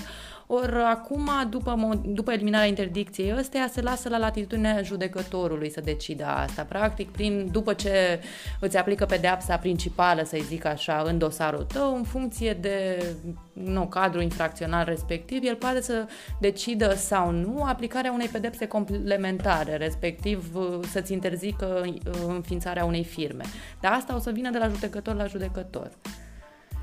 Ori 0.47 0.75
acum, 0.75 1.29
după, 1.49 2.01
după 2.05 2.31
eliminarea 2.31 2.67
interdicției 2.67 3.35
ăsteia, 3.37 3.67
se 3.71 3.81
lasă 3.81 4.09
la 4.09 4.17
latitudinea 4.17 4.81
judecătorului 4.81 5.69
să 5.69 5.81
decidă 5.81 6.25
asta. 6.25 6.63
Practic, 6.63 7.11
prin, 7.11 7.49
după 7.51 7.73
ce 7.73 8.19
îți 8.59 8.77
aplică 8.77 9.05
pedeapsa 9.05 9.57
principală, 9.57 10.23
să-i 10.23 10.41
zic 10.41 10.65
așa, 10.65 11.03
în 11.05 11.17
dosarul 11.17 11.63
tău, 11.63 11.95
în 11.95 12.03
funcție 12.03 12.53
de 12.53 13.05
nu, 13.53 13.87
cadrul 13.87 14.21
infracțional 14.21 14.85
respectiv, 14.85 15.43
el 15.43 15.55
poate 15.55 15.81
să 15.81 16.07
decidă 16.39 16.93
sau 16.93 17.31
nu 17.31 17.63
aplicarea 17.63 18.11
unei 18.11 18.27
pedepse 18.27 18.67
complementare, 18.67 19.77
respectiv 19.77 20.51
să-ți 20.91 21.13
interzică 21.13 21.81
uh, 21.85 22.13
înființarea 22.27 22.85
unei 22.85 23.03
firme. 23.03 23.43
Dar 23.81 23.91
asta 23.91 24.15
o 24.15 24.19
să 24.19 24.31
vină 24.31 24.49
de 24.49 24.57
la 24.57 24.67
judecător 24.67 25.15
la 25.15 25.25
judecător. 25.25 25.91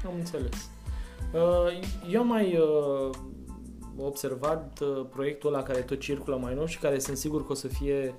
Am 0.04 0.12
înțeles. 0.18 0.70
Uh, 1.32 1.80
eu 2.10 2.24
mai 2.24 2.58
uh, 2.58 3.14
observat 3.98 4.80
uh, 4.82 5.06
proiectul 5.10 5.54
ăla 5.54 5.62
care 5.62 5.80
tot 5.80 6.00
circulă 6.00 6.36
mai 6.36 6.54
nou 6.54 6.66
și 6.66 6.78
care 6.78 6.98
sunt 6.98 7.16
sigur 7.16 7.46
că 7.46 7.52
o 7.52 7.54
să 7.54 7.68
fie 7.68 8.14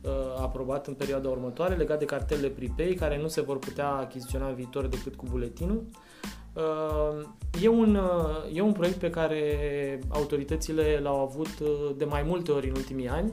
uh, 0.00 0.10
aprobat 0.40 0.86
în 0.86 0.94
perioada 0.94 1.28
următoare, 1.28 1.74
legat 1.74 1.98
de 1.98 2.04
cartelele 2.04 2.48
prepay, 2.48 2.94
care 2.98 3.20
nu 3.20 3.28
se 3.28 3.40
vor 3.40 3.58
putea 3.58 3.88
achiziționa 3.88 4.48
în 4.48 4.54
viitor 4.54 4.86
decât 4.86 5.14
cu 5.14 5.24
buletinul. 5.30 5.82
Uh, 6.52 7.26
e 7.62 7.68
un, 7.68 7.94
uh, 7.94 8.56
e 8.56 8.60
un 8.60 8.72
proiect 8.72 8.98
pe 8.98 9.10
care 9.10 9.98
autoritățile 10.08 11.00
l-au 11.02 11.20
avut 11.20 11.58
uh, 11.62 11.68
de 11.96 12.04
mai 12.04 12.22
multe 12.22 12.52
ori 12.52 12.68
în 12.68 12.74
ultimii 12.74 13.08
ani. 13.08 13.32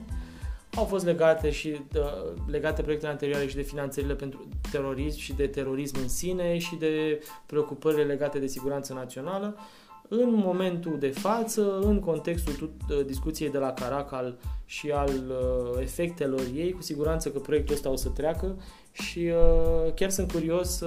Au 0.75 0.83
fost 0.83 1.05
legate 1.05 1.51
și 1.51 1.81
uh, 1.95 2.33
legate 2.47 2.81
proiectele 2.81 3.11
anterioare 3.11 3.47
și 3.47 3.55
de 3.55 3.61
finanțările 3.61 4.13
pentru 4.13 4.47
terorism 4.71 5.19
și 5.19 5.33
de 5.33 5.47
terorism 5.47 5.95
în 6.01 6.09
sine 6.09 6.57
și 6.57 6.75
de 6.75 7.21
preocupările 7.45 8.03
legate 8.03 8.39
de 8.39 8.47
siguranță 8.47 8.93
națională. 8.93 9.55
Uh, 9.57 9.63
în 10.09 10.33
momentul 10.33 10.99
de 10.99 11.09
față, 11.09 11.79
în 11.79 11.99
contextul 11.99 12.73
uh, 12.89 13.05
discuției 13.05 13.49
de 13.49 13.57
la 13.57 13.71
Caracal 13.71 14.37
și 14.65 14.91
al 14.91 15.09
uh, 15.09 15.81
efectelor 15.81 16.41
ei, 16.55 16.71
cu 16.71 16.81
siguranță 16.81 17.29
că 17.29 17.39
proiectul 17.39 17.75
ăsta 17.75 17.89
o 17.89 17.95
să 17.95 18.09
treacă 18.09 18.55
și 18.91 19.19
uh, 19.19 19.93
chiar 19.93 20.09
sunt 20.09 20.31
curios 20.31 20.83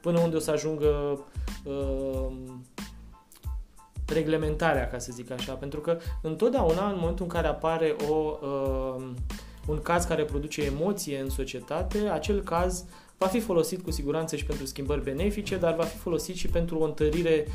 până 0.00 0.20
unde 0.20 0.36
o 0.36 0.38
să 0.38 0.50
ajungă 0.50 1.20
reglementarea, 4.06 4.88
ca 4.88 4.98
să 4.98 5.10
zic 5.12 5.30
așa, 5.30 5.52
pentru 5.52 5.80
că 5.80 5.98
întotdeauna, 6.22 6.90
în 6.90 6.96
momentul 6.98 7.24
în 7.24 7.30
care 7.30 7.46
apare 7.46 7.96
o, 8.10 8.38
un 9.66 9.78
caz 9.82 10.04
care 10.04 10.24
produce 10.24 10.62
emoție 10.62 11.20
în 11.20 11.30
societate, 11.30 11.98
acel 11.98 12.42
caz 12.42 12.84
va 13.18 13.26
fi 13.26 13.40
folosit 13.40 13.82
cu 13.82 13.90
siguranță 13.90 14.36
și 14.36 14.44
pentru 14.44 14.66
schimbări 14.66 15.02
benefice, 15.02 15.56
dar 15.56 15.74
va 15.74 15.84
fi 15.84 15.96
folosit 15.96 16.36
și 16.36 16.48
pentru 16.48 16.78
o 16.78 16.84
întărire 16.84 17.46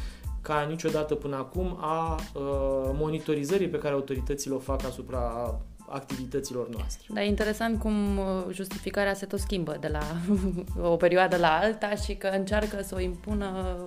ca 0.48 0.66
niciodată 0.70 1.16
până 1.16 1.36
acum 1.36 1.78
a 1.82 2.16
uh, 2.16 2.42
monitorizării 2.94 3.70
pe 3.70 3.78
care 3.78 3.94
autoritățile 3.94 4.56
o 4.56 4.60
fac 4.60 4.86
asupra 4.86 5.56
activităților 5.90 6.70
noastre. 6.70 7.06
Da, 7.14 7.24
e 7.24 7.28
interesant 7.28 7.80
cum 7.80 8.18
uh, 8.18 8.26
justificarea 8.52 9.14
se 9.14 9.26
tot 9.26 9.40
schimbă 9.40 9.78
de 9.80 9.88
la 9.88 10.02
o 10.92 10.96
perioadă 10.96 11.38
la 11.38 11.58
alta 11.58 11.96
și 11.96 12.14
că 12.14 12.28
încearcă 12.28 12.82
să 12.84 12.96
o 12.96 13.00
impună 13.00 13.78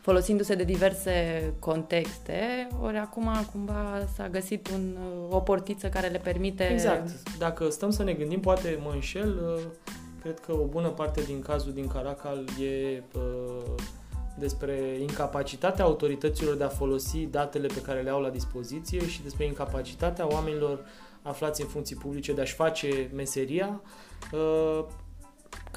folosindu-se 0.00 0.54
de 0.54 0.64
diverse 0.64 1.14
contexte, 1.58 2.68
ori 2.82 2.96
acum 2.96 3.30
cumva 3.52 4.06
s-a 4.14 4.28
găsit 4.28 4.68
un, 4.70 4.96
uh, 4.96 5.34
o 5.34 5.40
portiță 5.40 5.88
care 5.88 6.06
le 6.06 6.18
permite... 6.18 6.64
Exact. 6.64 7.10
Dacă 7.38 7.68
stăm 7.68 7.90
să 7.90 8.02
ne 8.02 8.12
gândim, 8.12 8.40
poate 8.40 8.78
mă 8.82 8.90
înșel, 8.94 9.40
uh, 9.56 9.62
cred 10.20 10.40
că 10.40 10.52
o 10.52 10.64
bună 10.64 10.88
parte 10.88 11.20
din 11.20 11.40
cazul 11.40 11.72
din 11.72 11.86
Caracal 11.86 12.44
e 12.60 13.02
despre 14.38 14.96
incapacitatea 15.00 15.84
autorităților 15.84 16.56
de 16.56 16.64
a 16.64 16.68
folosi 16.68 17.18
datele 17.18 17.66
pe 17.66 17.80
care 17.80 18.00
le 18.00 18.10
au 18.10 18.20
la 18.20 18.30
dispoziție 18.30 19.08
și 19.08 19.22
despre 19.22 19.44
incapacitatea 19.44 20.28
oamenilor 20.28 20.84
aflați 21.22 21.60
în 21.60 21.68
funcții 21.68 21.96
publice 21.96 22.32
de 22.32 22.40
a-și 22.40 22.54
face 22.54 23.10
meseria 23.14 23.80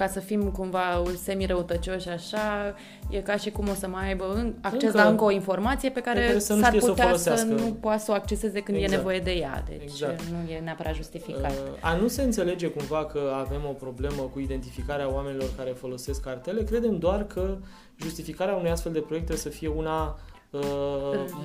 ca 0.01 0.07
să 0.07 0.19
fim 0.19 0.49
cumva 0.49 1.03
semi-răutăcioși 1.23 2.09
așa, 2.09 2.75
e 3.09 3.19
ca 3.19 3.35
și 3.35 3.49
cum 3.51 3.67
o 3.69 3.73
să 3.73 3.87
mai 3.87 4.07
aibă 4.07 4.53
acces 4.61 4.83
încă, 4.83 4.97
la 5.03 5.09
încă 5.09 5.23
o 5.23 5.31
informație 5.31 5.89
pe 5.89 5.99
care, 5.99 6.19
pe 6.19 6.25
care 6.25 6.39
să 6.39 6.57
s-ar 6.61 6.77
putea 6.77 7.15
să, 7.15 7.35
să 7.35 7.45
nu 7.45 7.77
poată 7.79 8.03
să 8.03 8.11
o 8.11 8.13
acceseze 8.13 8.59
când 8.59 8.77
exact. 8.77 8.93
e 8.93 8.95
nevoie 8.95 9.19
de 9.19 9.31
ea. 9.31 9.63
Deci 9.67 9.81
exact. 9.81 10.21
nu 10.23 10.51
e 10.51 10.59
neapărat 10.59 10.95
justificat. 10.95 11.51
Uh, 11.51 11.57
a 11.79 11.95
nu 11.95 12.07
se 12.07 12.21
înțelege 12.21 12.67
cumva 12.67 13.05
că 13.05 13.19
avem 13.35 13.61
o 13.69 13.71
problemă 13.71 14.21
cu 14.33 14.39
identificarea 14.39 15.13
oamenilor 15.13 15.49
care 15.57 15.69
folosesc 15.69 16.21
cartele, 16.21 16.63
credem 16.63 16.97
doar 16.97 17.23
că 17.23 17.57
justificarea 18.01 18.55
unui 18.55 18.69
astfel 18.69 18.91
de 18.91 18.99
proiect 18.99 19.25
trebuie 19.25 19.51
să 19.51 19.57
fie 19.57 19.67
una 19.67 20.19
uh, 20.51 20.61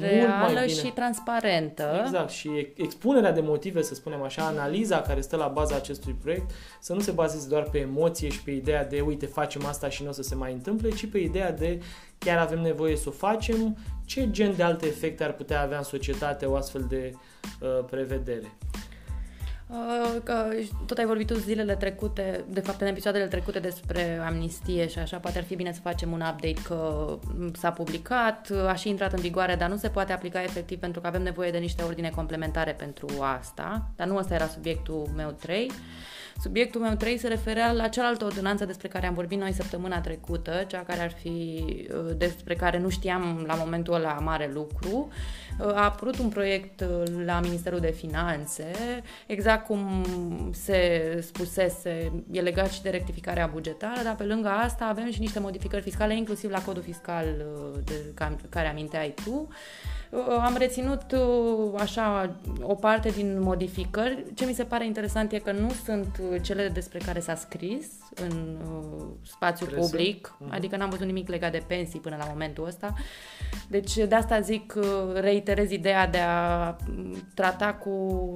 reală 0.00 0.42
mult 0.42 0.54
mai 0.54 0.66
bine. 0.66 0.78
și 0.78 0.86
transparentă. 0.86 2.02
Exact, 2.04 2.30
și 2.30 2.68
expunerea 2.76 3.32
de 3.32 3.40
motive, 3.40 3.82
să 3.82 3.94
spunem 3.94 4.22
așa, 4.22 4.46
analiza 4.46 5.00
care 5.00 5.20
stă 5.20 5.36
la 5.36 5.46
baza 5.46 5.74
acestui 5.74 6.16
proiect, 6.22 6.50
să 6.80 6.92
nu 6.92 7.00
se 7.00 7.10
bazeze 7.10 7.48
doar 7.48 7.62
pe 7.62 7.78
emoție 7.78 8.28
și 8.28 8.42
pe 8.42 8.50
ideea 8.50 8.84
de, 8.84 9.00
uite, 9.00 9.26
facem 9.26 9.66
asta 9.66 9.88
și 9.88 10.02
nu 10.02 10.08
o 10.08 10.12
să 10.12 10.22
se 10.22 10.34
mai 10.34 10.52
întâmple, 10.52 10.88
ci 10.90 11.06
pe 11.06 11.18
ideea 11.18 11.52
de, 11.52 11.82
chiar 12.18 12.38
avem 12.38 12.60
nevoie 12.60 12.96
să 12.96 13.08
o 13.08 13.12
facem, 13.12 13.76
ce 14.04 14.30
gen 14.30 14.56
de 14.56 14.62
alte 14.62 14.86
efecte 14.86 15.24
ar 15.24 15.32
putea 15.32 15.62
avea 15.62 15.78
în 15.78 15.84
societate 15.84 16.46
o 16.46 16.54
astfel 16.54 16.86
de 16.88 17.12
uh, 17.60 17.84
prevedere. 17.90 18.56
Uh, 19.68 20.22
că 20.22 20.44
tot 20.86 20.98
ai 20.98 21.04
vorbit 21.04 21.26
tu 21.26 21.34
zilele 21.34 21.74
trecute, 21.74 22.44
de 22.48 22.60
fapt 22.60 22.80
în 22.80 22.86
episoadele 22.86 23.26
trecute 23.26 23.58
despre 23.58 24.20
amnistie 24.26 24.88
și 24.88 24.98
așa, 24.98 25.16
poate 25.16 25.38
ar 25.38 25.44
fi 25.44 25.54
bine 25.56 25.72
să 25.72 25.80
facem 25.80 26.12
un 26.12 26.20
update 26.20 26.62
că 26.64 27.08
s-a 27.58 27.70
publicat, 27.70 28.50
a 28.66 28.74
și 28.74 28.88
intrat 28.88 29.12
în 29.12 29.20
vigoare, 29.20 29.54
dar 29.54 29.68
nu 29.68 29.76
se 29.76 29.88
poate 29.88 30.12
aplica 30.12 30.42
efectiv 30.42 30.78
pentru 30.78 31.00
că 31.00 31.06
avem 31.06 31.22
nevoie 31.22 31.50
de 31.50 31.58
niște 31.58 31.82
ordine 31.82 32.10
complementare 32.10 32.72
pentru 32.72 33.08
asta, 33.20 33.90
dar 33.96 34.06
nu 34.06 34.16
ăsta 34.16 34.34
era 34.34 34.46
subiectul 34.46 35.10
meu 35.16 35.30
3. 35.30 35.70
Subiectul 36.40 36.80
meu 36.80 36.94
3 36.94 37.18
se 37.18 37.28
referea 37.28 37.72
la 37.72 37.88
cealaltă 37.88 38.24
ordonanță 38.24 38.64
despre 38.64 38.88
care 38.88 39.06
am 39.06 39.14
vorbit 39.14 39.38
noi 39.38 39.52
săptămâna 39.52 40.00
trecută, 40.00 40.64
cea 40.66 40.82
care 40.82 41.00
ar 41.00 41.10
fi, 41.10 41.64
uh, 41.90 42.16
despre 42.16 42.54
care 42.54 42.78
nu 42.78 42.88
știam 42.88 43.44
la 43.46 43.54
momentul 43.54 43.94
ăla 43.94 44.12
mare 44.12 44.50
lucru. 44.54 45.08
Uh, 45.58 45.66
a 45.66 45.84
apărut 45.84 46.18
un 46.18 46.28
proiect 46.28 46.80
uh, 46.80 47.02
la 47.24 47.40
Ministerul 47.40 47.80
de 47.80 47.90
Finanțe, 47.90 48.70
exact 49.26 49.66
cum 49.66 50.04
se 50.52 51.00
spusese, 51.22 52.12
e 52.30 52.40
legat 52.40 52.70
și 52.70 52.82
de 52.82 52.90
rectificarea 52.90 53.50
bugetară, 53.52 54.02
dar 54.02 54.14
pe 54.14 54.24
lângă 54.24 54.48
asta 54.48 54.84
avem 54.84 55.10
și 55.10 55.20
niște 55.20 55.38
modificări 55.38 55.82
fiscale, 55.82 56.16
inclusiv 56.16 56.50
la 56.50 56.62
codul 56.62 56.82
fiscal 56.82 57.24
de 57.84 57.94
care 58.48 58.68
aminteai 58.68 59.14
tu. 59.24 59.48
Uh, 60.10 60.42
am 60.44 60.56
reținut 60.58 61.02
uh, 61.12 61.80
așa 61.80 62.36
o 62.62 62.74
parte 62.74 63.08
din 63.08 63.40
modificări. 63.40 64.24
Ce 64.34 64.46
mi 64.46 64.52
se 64.52 64.64
pare 64.64 64.86
interesant 64.86 65.32
e 65.32 65.38
că 65.38 65.52
nu 65.52 65.70
sunt 65.84 66.20
uh, 66.20 66.25
cele 66.42 66.68
despre 66.68 66.98
care 66.98 67.20
s-a 67.20 67.34
scris 67.34 67.86
în 68.14 68.58
spațiu 69.22 69.66
Presă. 69.66 69.80
public, 69.80 70.36
uh-huh. 70.36 70.50
adică 70.50 70.76
n-am 70.76 70.90
văzut 70.90 71.06
nimic 71.06 71.28
legat 71.28 71.52
de 71.52 71.62
pensii 71.66 72.00
până 72.00 72.16
la 72.18 72.26
momentul 72.28 72.66
ăsta. 72.66 72.94
Deci 73.68 73.94
de 73.94 74.14
asta 74.14 74.40
zic, 74.40 74.74
reiterez 75.14 75.70
ideea 75.70 76.06
de 76.06 76.18
a 76.18 76.76
mm, 76.86 77.28
trata 77.34 77.74
cu, 77.74 77.90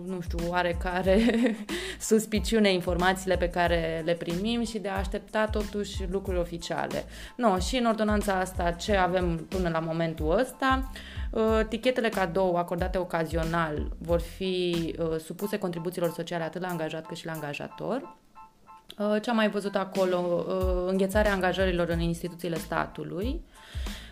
nu 0.06 0.20
știu, 0.20 0.38
oarecare 0.49 1.20
suspiciune 2.11 2.73
informațiile 2.73 3.37
pe 3.37 3.49
care 3.49 4.02
le 4.04 4.14
primim 4.14 4.64
și 4.64 4.78
de 4.78 4.88
a 4.88 4.99
aștepta 4.99 5.47
totuși 5.47 6.04
lucruri 6.11 6.38
oficiale. 6.38 7.04
No, 7.37 7.59
și 7.59 7.76
în 7.76 7.87
ordonanța 7.87 8.35
asta 8.35 8.70
ce 8.70 8.97
avem 8.97 9.47
până 9.49 9.68
la 9.68 9.78
momentul 9.78 10.38
ăsta, 10.38 10.90
Uh, 10.90 11.20
tichetele 11.68 12.08
cadou 12.08 12.56
acordate 12.56 12.99
ocazional 12.99 13.88
vor 13.99 14.20
fi 14.20 14.94
uh, 14.99 15.16
supuse 15.18 15.58
contribuțiilor 15.58 16.10
sociale 16.10 16.44
atât 16.44 16.60
la 16.60 16.68
angajat 16.68 17.06
cât 17.06 17.16
și 17.16 17.26
la 17.26 17.32
angajator. 17.32 18.16
Uh, 18.99 19.16
ce 19.22 19.30
am 19.30 19.37
mai 19.37 19.50
văzut 19.50 19.75
acolo? 19.75 20.44
Înghețarea 20.87 21.32
angajărilor 21.32 21.88
în 21.88 22.00
instituțiile 22.00 22.56
statului. 22.56 23.44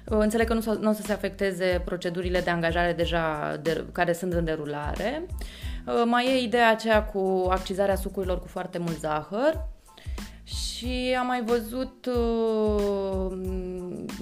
Înțeleg 0.05 0.47
că 0.47 0.55
nu, 0.55 0.63
o, 0.67 0.75
nu 0.75 0.91
o 0.91 0.93
să 0.93 1.03
se 1.03 1.13
afecteze 1.13 1.83
procedurile 1.85 2.41
de 2.41 2.51
angajare 2.51 2.93
deja 2.93 3.57
de, 3.63 3.85
care 3.93 4.13
sunt 4.13 4.33
în 4.33 4.45
derulare. 4.45 5.27
Mai 6.05 6.27
e 6.27 6.43
ideea 6.43 6.71
aceea 6.71 7.05
cu 7.05 7.47
accizarea 7.51 7.95
sucurilor 7.95 8.41
cu 8.41 8.47
foarte 8.47 8.79
mult 8.79 8.99
zahăr. 8.99 9.69
Și 10.45 11.17
am 11.19 11.27
mai 11.27 11.43
văzut 11.45 12.07
uh, 12.07 13.39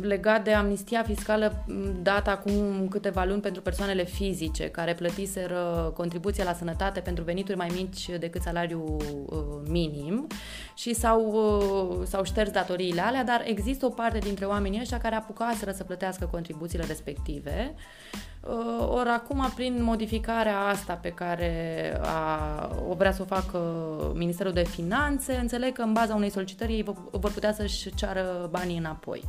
legat 0.01 0.45
de 0.45 0.53
amnistia 0.53 1.03
fiscală 1.03 1.65
dată 2.03 2.31
acum 2.31 2.89
câteva 2.91 3.25
luni 3.25 3.41
pentru 3.41 3.63
persoanele 3.63 4.05
fizice 4.05 4.69
care 4.69 4.95
plătiseră 4.95 5.93
contribuția 5.97 6.45
la 6.45 6.53
sănătate 6.53 7.01
pentru 7.01 7.25
venituri 7.25 7.57
mai 7.57 7.71
mici 7.75 8.09
decât 8.19 8.43
salariul 8.43 8.97
uh, 9.27 9.39
minim 9.69 10.27
și 10.75 10.95
s-au, 10.95 11.21
uh, 12.01 12.07
s-au 12.07 12.25
șters 12.25 12.51
datoriile 12.51 13.01
alea, 13.01 13.25
dar 13.25 13.43
există 13.47 13.87
o 13.87 13.91
parte 13.91 14.19
dintre 14.19 14.45
oamenii 14.45 14.81
ăștia 14.81 14.99
care 14.99 15.15
apucaseră 15.15 15.71
să 15.71 15.85
plătească 15.85 16.29
contribuțiile 16.31 16.85
respective 16.85 17.75
Uh, 18.49 18.89
ori 18.89 19.09
acum, 19.09 19.53
prin 19.55 19.83
modificarea 19.83 20.61
asta 20.61 20.93
pe 20.93 21.09
care 21.09 21.93
a, 22.03 22.71
o 22.89 22.95
vrea 22.95 23.13
să 23.13 23.23
o 23.23 23.35
facă 23.35 23.59
Ministerul 24.15 24.53
de 24.53 24.65
Finanțe, 24.65 25.37
înțeleg 25.37 25.73
că 25.73 25.83
în 25.83 25.93
baza 25.93 26.15
unei 26.15 26.31
solicitări 26.31 26.73
ei 26.73 26.85
vor 27.11 27.33
putea 27.33 27.53
să-și 27.53 27.95
ceară 27.95 28.49
banii 28.51 28.79
înapoi. 28.79 29.23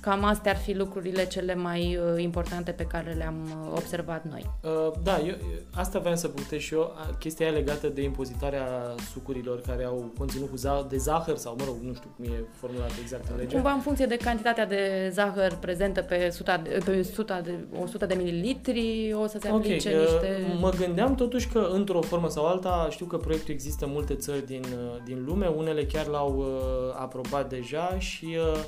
Cam 0.00 0.24
astea 0.24 0.52
ar 0.52 0.58
fi 0.58 0.72
lucrurile 0.72 1.26
cele 1.26 1.54
mai 1.54 1.98
uh, 2.14 2.22
importante 2.22 2.70
pe 2.70 2.84
care 2.84 3.12
le-am 3.12 3.36
uh, 3.44 3.72
observat 3.76 4.24
noi. 4.24 4.50
Uh, 4.62 4.92
da, 5.02 5.20
eu, 5.26 5.34
asta 5.74 5.98
vreau 5.98 6.16
să 6.16 6.28
punctez 6.28 6.58
și 6.58 6.74
eu. 6.74 6.92
Chestia 7.18 7.48
legată 7.48 7.88
de 7.88 8.02
impozitarea 8.02 8.66
sucurilor 9.12 9.60
care 9.60 9.84
au 9.84 10.12
conținut 10.18 10.50
cu 10.50 10.56
za- 10.56 10.86
de 10.88 10.96
zahăr 10.96 11.36
sau, 11.36 11.56
mă 11.58 11.64
rog, 11.64 11.76
nu 11.82 11.94
știu 11.94 12.10
cum 12.16 12.24
e 12.24 12.44
formulat 12.52 12.90
exact 13.02 13.28
în 13.30 13.36
lege. 13.36 13.54
Cumva 13.54 13.70
în 13.70 13.80
funcție 13.80 14.06
de 14.06 14.16
cantitatea 14.16 14.66
de 14.66 15.10
zahăr 15.12 15.56
prezentă 15.60 16.02
pe 16.02 16.26
100 16.28 16.60
de, 16.62 16.78
pe 16.84 16.98
100 16.98 17.40
de, 17.44 17.54
100 17.82 18.06
de 18.06 18.14
mililitri 18.14 19.12
o 19.22 19.26
să 19.26 19.38
se 19.40 19.48
aplice 19.48 19.88
okay, 19.88 20.00
niște... 20.00 20.56
Mă 20.60 20.70
gândeam 20.78 21.14
totuși 21.14 21.48
că 21.48 21.68
într-o 21.72 22.00
formă 22.00 22.28
sau 22.28 22.46
alta, 22.46 22.88
știu 22.90 23.06
că 23.06 23.16
proiectul 23.16 23.54
există 23.54 23.84
în 23.84 23.90
multe 23.92 24.14
țări 24.14 24.46
din, 24.46 24.64
din 25.04 25.24
lume, 25.26 25.46
unele 25.46 25.84
chiar 25.84 26.06
l-au 26.06 26.36
uh, 26.38 26.94
aprobat 27.00 27.48
deja 27.48 27.96
și 27.98 28.36
uh, 28.38 28.54
Uh, 28.54 28.60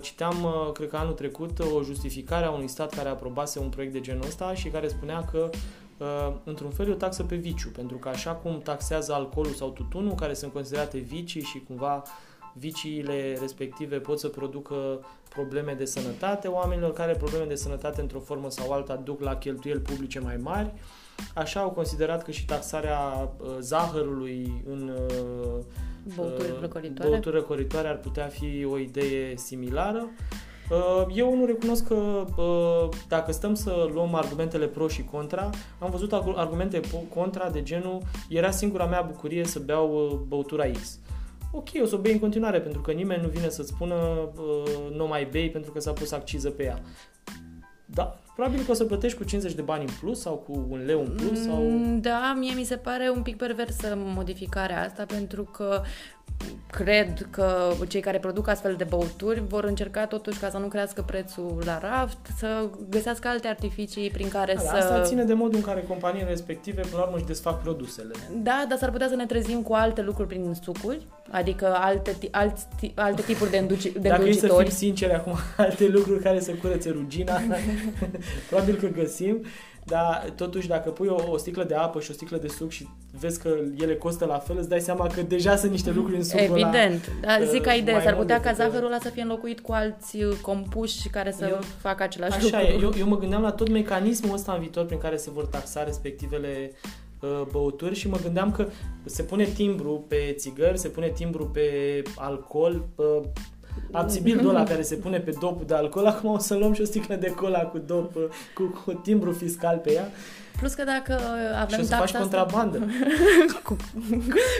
citeam, 0.00 0.44
uh, 0.44 0.72
cred 0.72 0.88
că 0.88 0.96
anul 0.96 1.12
trecut, 1.12 1.58
o 1.58 1.82
justificare 1.82 2.44
a 2.44 2.50
unui 2.50 2.68
stat 2.68 2.94
care 2.94 3.08
aprobase 3.08 3.58
un 3.58 3.68
proiect 3.68 3.92
de 3.92 4.00
genul 4.00 4.26
ăsta 4.26 4.54
și 4.54 4.68
care 4.68 4.88
spunea 4.88 5.24
că 5.24 5.50
uh, 5.98 6.34
într-un 6.44 6.70
fel 6.70 6.88
e 6.88 6.92
o 6.92 6.94
taxă 6.94 7.22
pe 7.22 7.36
viciu, 7.36 7.68
pentru 7.68 7.96
că 7.96 8.08
așa 8.08 8.32
cum 8.32 8.60
taxează 8.60 9.12
alcoolul 9.12 9.52
sau 9.52 9.70
tutunul, 9.70 10.14
care 10.14 10.34
sunt 10.34 10.52
considerate 10.52 10.98
vicii 10.98 11.42
și 11.42 11.62
cumva 11.66 12.02
viciile 12.52 13.36
respective 13.40 13.98
pot 13.98 14.18
să 14.18 14.28
producă 14.28 15.04
probleme 15.28 15.72
de 15.72 15.84
sănătate 15.84 16.48
oamenilor 16.48 16.92
care 16.92 17.12
probleme 17.12 17.44
de 17.44 17.54
sănătate 17.54 18.00
într-o 18.00 18.20
formă 18.20 18.50
sau 18.50 18.72
alta 18.72 18.96
duc 18.96 19.20
la 19.20 19.36
cheltuieli 19.36 19.80
publice 19.80 20.18
mai 20.18 20.36
mari. 20.36 20.72
Așa 21.34 21.60
au 21.60 21.70
considerat 21.70 22.22
că 22.22 22.30
și 22.30 22.44
taxarea 22.44 23.30
zahărului 23.60 24.64
în 24.66 24.92
Băuturi 26.16 26.50
uh, 26.50 26.60
răcoritoare. 26.60 27.10
Băuturi 27.10 27.36
răcoritoare 27.36 27.88
ar 27.88 27.96
putea 27.96 28.26
fi 28.26 28.66
o 28.70 28.78
idee 28.78 29.36
similară. 29.36 30.08
Uh, 30.70 31.06
eu 31.14 31.36
nu 31.36 31.44
recunosc 31.44 31.86
că 31.86 32.24
uh, 32.36 32.88
dacă 33.08 33.32
stăm 33.32 33.54
să 33.54 33.88
luăm 33.92 34.14
argumentele 34.14 34.66
pro 34.66 34.88
și 34.88 35.04
contra, 35.04 35.50
am 35.78 35.90
văzut 35.90 36.12
argumente 36.12 36.80
contra 37.14 37.50
de 37.50 37.62
genul 37.62 38.02
era 38.28 38.50
singura 38.50 38.86
mea 38.86 39.00
bucurie 39.02 39.44
să 39.44 39.58
beau 39.58 40.20
băutura 40.28 40.64
X. 40.70 40.98
Ok, 41.52 41.68
o 41.82 41.86
să 41.86 41.94
o 41.94 41.98
bei 41.98 42.12
în 42.12 42.18
continuare 42.18 42.60
pentru 42.60 42.80
că 42.80 42.92
nimeni 42.92 43.22
nu 43.22 43.28
vine 43.28 43.48
să-ți 43.48 43.68
spună 43.68 43.94
nu 44.92 45.06
mai 45.06 45.28
bei 45.30 45.50
pentru 45.50 45.72
că 45.72 45.80
s-a 45.80 45.92
pus 45.92 46.12
acciză 46.12 46.50
pe 46.50 46.62
ea. 46.62 46.80
Da, 47.84 48.19
probabil 48.34 48.64
că 48.64 48.70
o 48.70 48.74
să 48.74 48.84
plătești 48.84 49.18
cu 49.18 49.24
50 49.24 49.54
de 49.54 49.62
bani 49.62 49.84
în 49.84 49.94
plus 50.00 50.20
sau 50.20 50.34
cu 50.34 50.66
un 50.68 50.84
leu 50.84 51.00
în 51.00 51.14
plus 51.16 51.42
sau... 51.42 51.62
Mm, 51.62 52.00
da, 52.00 52.34
mie 52.38 52.54
mi 52.54 52.64
se 52.64 52.76
pare 52.76 53.10
un 53.14 53.22
pic 53.22 53.36
perversă 53.36 53.94
modificarea 53.96 54.82
asta 54.82 55.04
pentru 55.04 55.44
că 55.44 55.82
cred 56.70 57.26
că 57.30 57.72
cei 57.88 58.00
care 58.00 58.18
produc 58.18 58.48
astfel 58.48 58.74
de 58.74 58.84
băuturi 58.84 59.42
vor 59.48 59.64
încerca 59.64 60.06
totuși 60.06 60.38
ca 60.38 60.50
să 60.50 60.58
nu 60.58 60.66
crească 60.66 61.02
prețul 61.02 61.62
la 61.64 61.78
raft, 61.78 62.18
să 62.38 62.68
găsească 62.88 63.28
alte 63.28 63.48
artificii 63.48 64.10
prin 64.10 64.28
care 64.28 64.54
Da, 64.54 64.60
să... 64.60 64.76
Asta 64.76 65.00
ține 65.02 65.24
de 65.24 65.32
modul 65.34 65.56
în 65.56 65.62
care 65.64 65.84
companiile 65.88 66.28
respective, 66.28 66.80
până 66.80 66.96
la 66.96 67.02
urmă, 67.02 67.16
își 67.16 67.24
desfac 67.26 67.62
produsele. 67.62 68.10
Da, 68.42 68.64
dar 68.68 68.78
s-ar 68.78 68.90
putea 68.90 69.08
să 69.08 69.14
ne 69.14 69.26
trezim 69.26 69.62
cu 69.62 69.72
alte 69.72 70.02
lucruri 70.02 70.28
prin 70.28 70.54
sucuri, 70.62 71.06
adică 71.30 71.74
alte, 71.76 72.10
ti- 72.18 72.28
alți, 72.30 72.66
ti- 72.80 72.92
alte 72.94 73.22
tipuri 73.22 73.50
de, 73.50 73.56
înduci, 73.58 73.92
de 73.92 74.08
Dacă 74.08 74.22
e 74.28 74.32
să 74.32 74.38
fim 74.38 74.48
îndulcitori. 74.48 74.70
sinceri 74.70 75.12
acum, 75.12 75.34
alte 75.56 75.88
lucruri 75.88 76.22
care 76.22 76.40
să 76.40 76.50
curățe 76.52 76.90
rugina, 76.90 77.40
probabil 78.48 78.74
că 78.74 78.86
găsim, 78.86 79.44
dar 79.90 80.32
totuși 80.36 80.68
dacă 80.68 80.90
pui 80.90 81.06
o, 81.08 81.30
o 81.30 81.36
sticlă 81.36 81.64
de 81.64 81.74
apă 81.74 82.00
și 82.00 82.10
o 82.10 82.14
sticlă 82.14 82.36
de 82.36 82.48
suc 82.48 82.70
și 82.70 82.88
vezi 83.20 83.40
că 83.40 83.54
ele 83.78 83.96
costă 83.96 84.24
la 84.24 84.38
fel, 84.38 84.56
îți 84.58 84.68
dai 84.68 84.80
seama 84.80 85.06
că 85.06 85.22
deja 85.22 85.56
sunt 85.56 85.70
niște 85.70 85.90
lucruri 85.90 86.16
în 86.16 86.24
sucul 86.24 86.44
ăla. 86.54 86.68
Evident, 86.68 87.12
dar 87.20 87.42
zic 87.44 87.62
ca 87.62 87.72
uh, 87.72 87.78
idee, 87.78 87.94
mai 87.94 88.02
s-ar 88.02 88.14
mult 88.14 88.26
putea 88.26 88.40
ca 88.40 88.50
decât, 88.50 88.58
uh, 88.64 88.70
zahărul 88.70 88.86
ăla 88.92 88.98
să 89.02 89.08
fie 89.08 89.22
înlocuit 89.22 89.60
cu 89.60 89.72
alți 89.72 90.22
uh, 90.22 90.36
compuși 90.42 91.08
care 91.08 91.32
să 91.32 91.46
Eu- 91.48 91.58
facă 91.80 92.02
același 92.02 92.32
Așa 92.36 92.60
lucru. 92.60 92.76
e, 92.76 92.82
eu, 92.82 92.92
eu 92.98 93.06
mă 93.06 93.18
gândeam 93.18 93.42
la 93.42 93.52
tot 93.52 93.68
mecanismul 93.68 94.34
ăsta 94.34 94.52
în 94.52 94.60
viitor 94.60 94.84
prin 94.84 94.98
care 94.98 95.16
se 95.16 95.30
vor 95.30 95.46
taxa 95.46 95.84
respectivele 95.84 96.72
uh, 97.20 97.42
băuturi 97.50 97.94
și 97.94 98.08
mă 98.08 98.16
gândeam 98.22 98.52
că 98.52 98.66
se 99.04 99.22
pune 99.22 99.44
timbru 99.44 100.04
pe 100.08 100.34
țigări, 100.38 100.78
se 100.78 100.88
pune 100.88 101.08
timbru 101.08 101.46
pe 101.46 101.62
alcool, 102.16 102.84
uh, 102.96 103.20
abțibildul 103.92 104.48
ăla 104.48 104.64
care 104.64 104.82
se 104.82 104.94
pune 104.94 105.18
pe 105.18 105.34
dopul 105.40 105.64
de 105.66 105.74
alcool, 105.74 106.06
acum 106.06 106.30
o 106.30 106.38
să 106.38 106.54
luăm 106.54 106.72
și 106.72 106.80
o 106.80 106.84
sticlă 106.84 107.14
de 107.14 107.30
cola 107.30 107.60
cu 107.60 107.78
dop, 107.78 108.16
uh, 108.16 108.22
cu, 108.54 108.80
cu 108.84 108.92
timbru 108.92 109.32
fiscal 109.32 109.76
pe 109.76 109.92
ea 109.92 110.08
Plus 110.60 110.74
că 110.74 110.84
dacă 110.84 111.20
avem 111.60 111.78
și 111.78 111.80
o 111.80 111.82
să 111.82 111.94
faci 111.94 112.10
taxa 112.10 112.18
asta 112.18 112.18
contrabandă. 112.18 112.78
cu, 113.64 113.76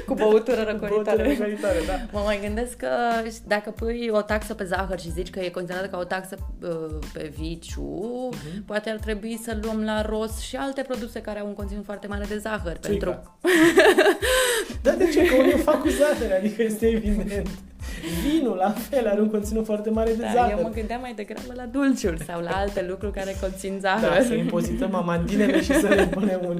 cu 0.07 0.15
băutură 0.15 0.31
Băutură 0.31 0.63
răcoritoare. 0.71 1.23
răcoritoare, 1.29 1.79
da. 1.87 1.93
Mă 2.13 2.21
mai 2.25 2.41
gândesc 2.43 2.77
că 2.77 2.89
dacă 3.47 3.71
pui 3.71 4.09
o 4.13 4.21
taxă 4.23 4.55
pe 4.55 4.65
zahăr 4.65 5.01
și 5.01 5.11
zici 5.11 5.31
că 5.31 5.41
e 5.41 5.49
considerată 5.49 5.87
ca 5.87 5.99
o 5.99 6.05
taxă 6.05 6.37
uh, 6.63 6.99
pe 7.13 7.33
viciu, 7.39 8.29
Mhm. 8.31 8.65
poate 8.65 8.91
ar 8.91 8.97
trebui 8.97 9.41
să 9.43 9.59
luăm 9.63 9.83
la 9.85 10.03
rost 10.03 10.39
și 10.39 10.57
alte 10.57 10.83
produse 10.89 11.21
care 11.21 11.39
au 11.41 11.47
un 11.47 11.55
conținut 11.55 11.85
foarte 11.85 12.07
mare 12.07 12.25
de 12.29 12.39
zahăr. 12.39 12.77
Țuica. 12.77 13.07
Pentru... 13.07 13.37
Da, 14.83 14.91
de 14.91 15.09
ce? 15.13 15.25
Că 15.25 15.35
unii 15.35 15.55
o 15.55 15.57
fac 15.57 15.81
cu 15.81 15.89
zahăr, 15.89 16.33
adică 16.39 16.63
este 16.63 16.87
evident. 16.87 17.49
Vinul, 18.29 18.57
la 18.57 18.71
fel, 18.71 19.07
are 19.09 19.21
un 19.21 19.31
conținut 19.31 19.65
foarte 19.65 19.91
mare 19.91 20.13
de 20.13 20.23
Da, 20.23 20.31
zahăr. 20.33 20.51
eu 20.57 20.63
mă 20.63 20.69
gândeam 20.69 21.01
mai 21.01 21.13
degrabă 21.15 21.53
la 21.55 21.65
dulciuri 21.65 22.23
sau 22.25 22.41
la 22.41 22.51
alte 22.51 22.85
lucruri 22.89 23.13
care 23.13 23.37
conțin 23.41 23.77
zahăr. 23.81 24.11
Da, 24.19 24.23
să 24.25 24.35
impozităm 24.35 24.95
amandinele 24.95 25.63
și 25.63 25.73
să 25.75 25.87
le 25.89 26.07
punem 26.07 26.41
un, 26.47 26.59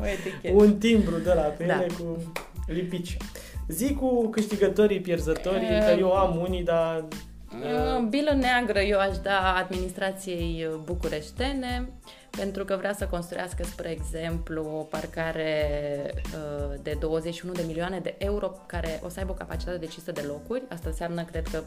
o 0.00 0.06
etichetă. 0.06 0.54
un 0.64 0.76
timbru 0.78 1.18
de 1.18 1.32
la 1.34 1.40
pe 1.42 1.64
Da. 1.64 1.74
ele 1.74 1.86
cu 1.98 2.32
lipici. 2.66 3.16
Zi 3.68 3.94
cu 3.94 4.28
câștigătorii, 4.28 5.00
pierzătorii, 5.00 5.66
E, 5.68 5.78
că 5.86 5.96
eu 5.98 6.12
am 6.12 6.38
unii, 6.46 6.62
dar... 6.64 7.04
Uh, 7.52 8.06
Bilă 8.08 8.30
neagră 8.40 8.80
eu 8.80 8.98
aș 8.98 9.16
da 9.22 9.54
administrației 9.64 10.66
uh, 10.70 10.76
bucureștene 10.84 11.88
pentru 12.30 12.64
că 12.64 12.76
vrea 12.76 12.92
să 12.92 13.06
construiască, 13.06 13.62
spre 13.64 13.90
exemplu, 13.90 14.76
o 14.78 14.82
parcare 14.82 15.70
uh, 16.14 16.74
de 16.82 16.96
21 17.00 17.52
de 17.52 17.62
milioane 17.66 17.98
de 17.98 18.14
euro 18.18 18.54
care 18.66 19.00
o 19.04 19.08
să 19.08 19.18
aibă 19.18 19.32
o 19.32 19.34
capacitate 19.34 19.76
de 19.76 19.86
500 19.86 20.20
de 20.20 20.26
locuri. 20.26 20.62
Asta 20.68 20.88
înseamnă, 20.88 21.24
cred 21.24 21.46
că, 21.48 21.62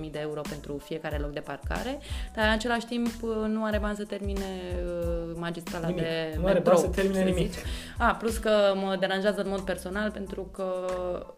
42.000 0.00 0.10
de 0.10 0.18
euro 0.20 0.40
pentru 0.48 0.78
fiecare 0.78 1.18
loc 1.18 1.32
de 1.32 1.40
parcare, 1.40 1.98
dar 2.34 2.44
în 2.44 2.50
același 2.52 2.86
timp 2.86 3.22
uh, 3.22 3.30
nu 3.46 3.64
are 3.64 3.78
bani 3.78 3.96
să 3.96 4.04
termine 4.04 4.44
uh, 4.84 5.32
magistrala 5.34 5.86
Nimic. 5.86 6.02
de 6.02 6.34
Nu 6.36 6.44
are 6.44 6.54
metrou, 6.54 6.74
bani 6.74 6.86
să 6.86 7.00
termine 7.00 7.18
să 7.18 7.24
nimic. 7.24 7.52
zic. 7.52 7.64
A, 7.98 8.14
plus 8.14 8.36
că 8.36 8.72
mă 8.74 8.96
deranjează 9.00 9.40
în 9.42 9.48
mod 9.48 9.60
personal 9.60 10.10
pentru 10.10 10.42
că 10.42 10.64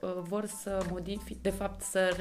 uh, 0.01 0.11
vor 0.23 0.47
să 0.63 0.79
modifice, 0.91 1.39
de 1.43 1.51
fapt 1.51 1.81
să 1.83 2.17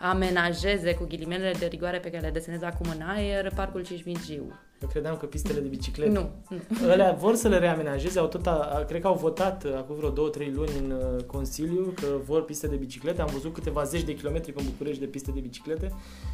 reamenajeze 0.00 0.94
cu 0.94 1.04
ghilimelele 1.04 1.52
de 1.58 1.66
rigoare 1.66 1.98
pe 1.98 2.10
care 2.10 2.22
le 2.22 2.30
desenez 2.30 2.62
acum 2.62 2.90
în 2.90 3.06
aer 3.06 3.52
parcul 3.54 3.84
Cismigiu. 3.84 4.60
Eu 4.82 4.88
credeam 4.88 5.16
că 5.16 5.26
pistele 5.26 5.60
de 5.60 5.68
biciclete. 5.68 6.10
Nu, 6.10 6.30
nu. 6.48 6.90
Alea 6.90 7.12
vor 7.12 7.34
să 7.34 7.48
le 7.48 7.58
reamenajeze, 7.58 8.18
au 8.18 8.26
tot, 8.26 8.46
a, 8.46 8.84
cred 8.88 9.00
că 9.00 9.06
au 9.06 9.14
votat 9.14 9.64
uh, 9.64 9.72
acum 9.76 9.96
vreo 9.96 10.08
două, 10.10 10.28
trei 10.28 10.50
luni 10.54 10.70
în 10.84 10.90
uh, 10.90 11.22
Consiliu 11.24 11.92
că 12.00 12.06
vor 12.24 12.44
piste 12.44 12.66
de 12.66 12.76
biciclete. 12.76 13.20
Am 13.20 13.28
văzut 13.32 13.54
câteva 13.54 13.82
zeci 13.82 14.02
de 14.02 14.14
kilometri 14.14 14.52
pe 14.52 14.62
București 14.64 15.00
de 15.00 15.06
piste 15.06 15.30
de 15.30 15.40
biciclete. 15.40 15.92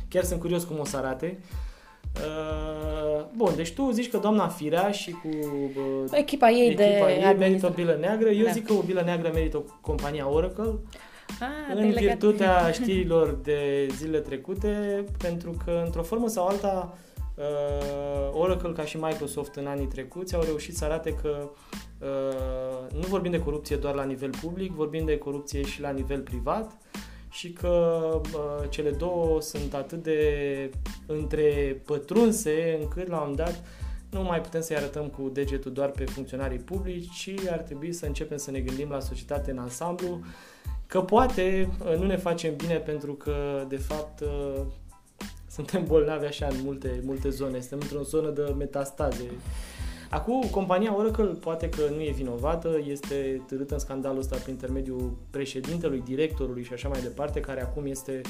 Chiar 0.09 0.25
sunt 0.25 0.41
curios 0.41 0.65
cum 0.65 0.79
o 0.79 0.85
să 0.85 0.97
arate. 0.97 1.39
Uh, 2.17 3.25
bun, 3.37 3.53
deci 3.57 3.73
tu 3.73 3.91
zici 3.91 4.11
că 4.11 4.19
doamna 4.19 4.49
Firea 4.49 4.91
și 4.91 5.11
cu 5.11 5.29
uh, 5.29 6.11
Echipa 6.13 6.51
ei 6.51 6.75
de 6.75 6.85
echipa 6.85 7.11
ei 7.11 7.17
merită 7.17 7.27
o 7.27 7.31
administrație. 7.31 7.85
bilă 7.85 7.97
neagră. 8.01 8.29
Eu 8.29 8.45
Da. 8.45 8.51
zic 8.51 8.67
că 8.67 8.73
o 8.73 8.81
bilă 8.83 9.03
neagră 9.05 9.31
merită 9.35 9.57
o 9.57 9.63
compania 9.81 10.29
Oracle. 10.31 10.75
Ah, 11.41 11.47
în 11.71 11.77
te-ai 11.77 11.91
legat. 11.91 12.03
virtutea 12.19 12.71
știrilor 12.81 13.39
de 13.43 13.87
zile 13.97 14.19
trecute, 14.19 15.05
pentru 15.19 15.57
că 15.65 15.83
într-o 15.85 16.03
formă 16.03 16.29
sau 16.29 16.47
alta 16.47 16.93
uh, 16.93 16.99
Oracle 18.33 18.73
ca 18.73 18.85
și 18.85 18.97
Microsoft 18.97 19.55
în 19.55 19.67
anii 19.67 19.87
trecuți 19.87 20.35
au 20.35 20.43
reușit 20.43 20.77
să 20.77 20.85
arate 20.85 21.15
că 21.15 21.51
uh, 21.99 22.95
nu 22.95 23.07
vorbim 23.07 23.31
de 23.31 23.39
corupție 23.39 23.77
doar 23.77 23.95
la 23.95 24.05
nivel 24.05 24.31
public, 24.41 24.73
vorbim 24.73 25.05
de 25.05 25.19
corupție 25.19 25.63
și 25.63 25.81
la 25.81 25.91
nivel 25.91 26.21
privat 26.21 26.77
și 27.31 27.53
că 27.53 28.01
uh, 28.35 28.69
cele 28.69 28.91
două 28.91 29.41
sunt 29.41 29.75
atât 29.75 30.03
de 30.03 30.71
întrepătrunse 31.07 32.79
încât 32.81 33.09
la 33.09 33.17
un 33.17 33.21
moment 33.21 33.37
dat 33.37 33.65
nu 34.11 34.23
mai 34.23 34.41
putem 34.41 34.61
să-i 34.61 34.77
arătăm 34.77 35.07
cu 35.07 35.29
degetul 35.33 35.73
doar 35.73 35.91
pe 35.91 36.05
funcționarii 36.05 36.59
publici, 36.59 37.11
ci 37.13 37.47
ar 37.51 37.59
trebui 37.59 37.93
să 37.93 38.07
începem 38.07 38.37
să 38.37 38.51
ne 38.51 38.61
gândim 38.61 38.89
la 38.91 39.01
societate 39.01 39.51
în 39.51 39.59
ansamblu, 39.59 40.21
că 40.87 41.01
poate 41.01 41.69
uh, 41.85 41.97
nu 41.97 42.07
ne 42.07 42.17
facem 42.17 42.57
bine 42.57 42.77
pentru 42.77 43.15
că, 43.15 43.65
de 43.69 43.77
fapt, 43.77 44.21
uh, 44.21 44.61
suntem 45.59 45.85
bolnavi 45.87 46.27
așa 46.27 46.47
în 46.47 46.57
multe, 46.65 47.03
multe 47.05 47.29
zone, 47.29 47.61
suntem 47.61 47.79
într-o 47.83 48.03
zonă 48.03 48.31
de 48.31 48.55
metastaze. 48.59 49.31
Acum, 50.11 50.43
compania 50.51 50.97
Oracle 50.97 51.25
poate 51.25 51.69
că 51.69 51.83
nu 51.95 52.01
e 52.01 52.11
vinovată, 52.11 52.81
este 52.87 53.43
târâtă 53.47 53.75
în 53.75 53.81
scandalul 53.81 54.19
ăsta 54.19 54.37
prin 54.37 54.53
intermediul 54.53 55.17
președintelui, 55.31 56.03
directorului 56.05 56.63
și 56.63 56.73
așa 56.73 56.89
mai 56.89 57.01
departe, 57.01 57.41
care 57.41 57.63
acum 57.63 57.87
este 57.87 58.21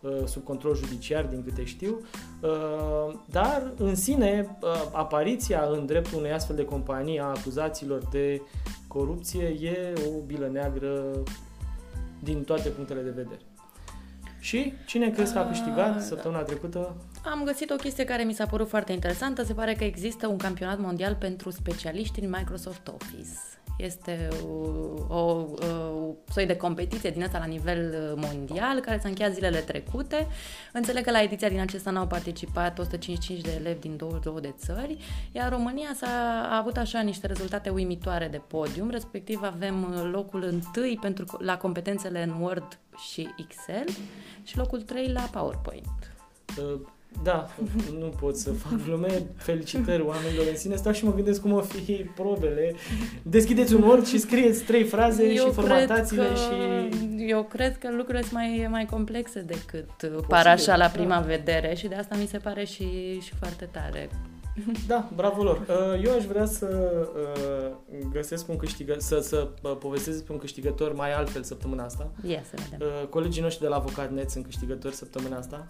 uh, 0.00 0.24
sub 0.24 0.44
control 0.44 0.76
judiciar, 0.76 1.24
din 1.24 1.42
câte 1.44 1.64
știu. 1.64 2.00
Uh, 2.42 3.14
dar, 3.30 3.72
în 3.76 3.94
sine, 3.94 4.56
uh, 4.62 4.88
apariția 4.92 5.68
în 5.70 5.86
dreptul 5.86 6.18
unei 6.18 6.32
astfel 6.32 6.56
de 6.56 6.64
companii 6.64 7.20
a 7.20 7.24
acuzațiilor 7.24 8.02
de 8.10 8.42
corupție 8.88 9.44
e 9.44 9.92
o 10.06 10.20
bilă 10.26 10.48
neagră 10.52 11.22
din 12.22 12.42
toate 12.44 12.68
punctele 12.68 13.00
de 13.00 13.10
vedere. 13.10 13.45
Și 14.46 14.72
cine 14.86 15.10
crezi 15.10 15.32
că 15.32 15.38
a 15.38 15.46
câștigat 15.46 15.96
Ah, 15.96 16.02
săptămâna 16.02 16.40
trecută? 16.42 16.96
Am 17.24 17.42
găsit 17.44 17.70
o 17.70 17.74
chestie 17.76 18.04
care 18.04 18.22
mi 18.22 18.32
s-a 18.32 18.46
părut 18.46 18.68
foarte 18.68 18.92
interesantă. 18.92 19.44
Se 19.44 19.52
pare 19.54 19.74
că 19.74 19.84
există 19.84 20.26
un 20.26 20.36
campionat 20.36 20.78
mondial 20.78 21.14
pentru 21.14 21.50
specialiști 21.50 22.20
în 22.20 22.28
Microsoft 22.38 22.88
Office. 22.88 23.28
Este 23.76 24.28
o, 24.46 25.14
o, 25.14 25.18
o 25.18 26.14
soi 26.28 26.46
de 26.46 26.56
competiție 26.56 27.10
din 27.10 27.22
asta 27.22 27.38
la 27.38 27.44
nivel 27.44 27.94
uh, 27.94 28.22
mondial, 28.26 28.80
care 28.80 28.98
s-a 28.98 29.08
încheiat 29.08 29.32
zilele 29.32 29.58
trecute. 29.58 30.26
Înțeleg 30.72 31.04
că 31.04 31.10
la 31.10 31.22
ediția 31.22 31.48
din 31.48 31.60
acesta 31.60 31.90
n-au 31.90 32.06
participat 32.06 32.78
155 32.78 33.40
de 33.40 33.60
elevi 33.60 33.80
din 33.80 33.96
22 33.96 34.40
de 34.40 34.54
țări, 34.58 34.98
iar 35.32 35.52
România 35.52 35.90
s-a 35.94 36.06
a 36.50 36.56
avut 36.56 36.76
așa 36.76 37.00
niște 37.00 37.26
rezultate 37.26 37.68
uimitoare 37.68 38.28
de 38.28 38.40
podium, 38.46 38.90
respectiv 38.90 39.42
avem 39.42 39.82
uh, 39.82 40.08
locul 40.12 40.42
întâi 40.42 40.98
pentru, 41.00 41.24
la 41.38 41.56
competențele 41.56 42.22
în 42.22 42.40
Word 42.40 42.78
și 43.10 43.28
Excel 43.36 43.84
și 44.42 44.56
locul 44.56 44.82
3 44.82 45.12
la 45.12 45.20
PowerPoint. 45.20 46.14
Uh, 47.12 47.22
Da, 47.22 47.46
nu 48.00 48.06
pot 48.06 48.36
să 48.36 48.52
fac 48.52 48.84
glume. 48.84 49.22
Felicitări 49.36 50.02
oamenilor 50.02 50.46
în 50.50 50.56
sine. 50.56 50.76
Stau 50.76 50.92
și 50.92 51.04
mă 51.04 51.14
gândesc 51.14 51.40
cum 51.40 51.52
o 51.52 51.60
fi 51.60 51.92
probele. 51.92 52.74
Deschideți 53.22 53.74
un 53.74 53.82
Word 53.82 54.06
și 54.06 54.18
scrieți 54.18 54.62
trei 54.62 54.84
fraze 54.84 55.34
și 55.34 55.50
formatați-le 55.52 56.22
cred 56.22 56.32
că, 56.32 56.38
și... 56.38 57.28
Eu 57.28 57.42
cred 57.42 57.78
că 57.78 57.88
lucrurile 57.90 58.20
sunt 58.22 58.32
mai, 58.32 58.66
mai 58.70 58.86
complexe 58.86 59.40
decât 59.40 60.24
par 60.28 60.46
așa 60.46 60.76
la 60.76 60.84
da. 60.84 60.90
prima 60.90 61.18
vedere 61.18 61.74
și 61.74 61.88
de 61.88 61.94
asta 61.94 62.16
mi 62.16 62.26
se 62.26 62.38
pare 62.38 62.64
și, 62.64 63.20
și 63.20 63.34
foarte 63.38 63.68
tare. 63.72 64.08
Da, 64.86 65.08
bravo 65.14 65.42
lor. 65.42 65.66
Uh, 65.68 66.04
Eu 66.04 66.14
aș 66.14 66.24
vrea 66.24 66.44
să 66.46 66.66
uh, 67.90 67.98
găsesc 68.12 68.48
un 68.48 68.56
câștigător, 68.56 69.00
să, 69.00 69.18
să 69.18 69.48
uh, 69.62 69.76
povestesc 69.78 70.16
despre 70.16 70.32
un 70.32 70.38
câștigător 70.38 70.94
mai 70.94 71.12
altfel 71.12 71.42
săptămâna 71.42 71.84
asta. 71.84 72.10
Ia 72.26 72.42
să 72.50 72.56
vedem. 72.70 72.88
Uh, 73.02 73.08
Colegii 73.08 73.42
noștri 73.42 73.62
de 73.62 73.68
la 73.68 73.76
Avocat.net 73.76 74.30
sunt 74.30 74.44
câștigători 74.44 74.94
săptămâna 74.94 75.36
asta. 75.36 75.66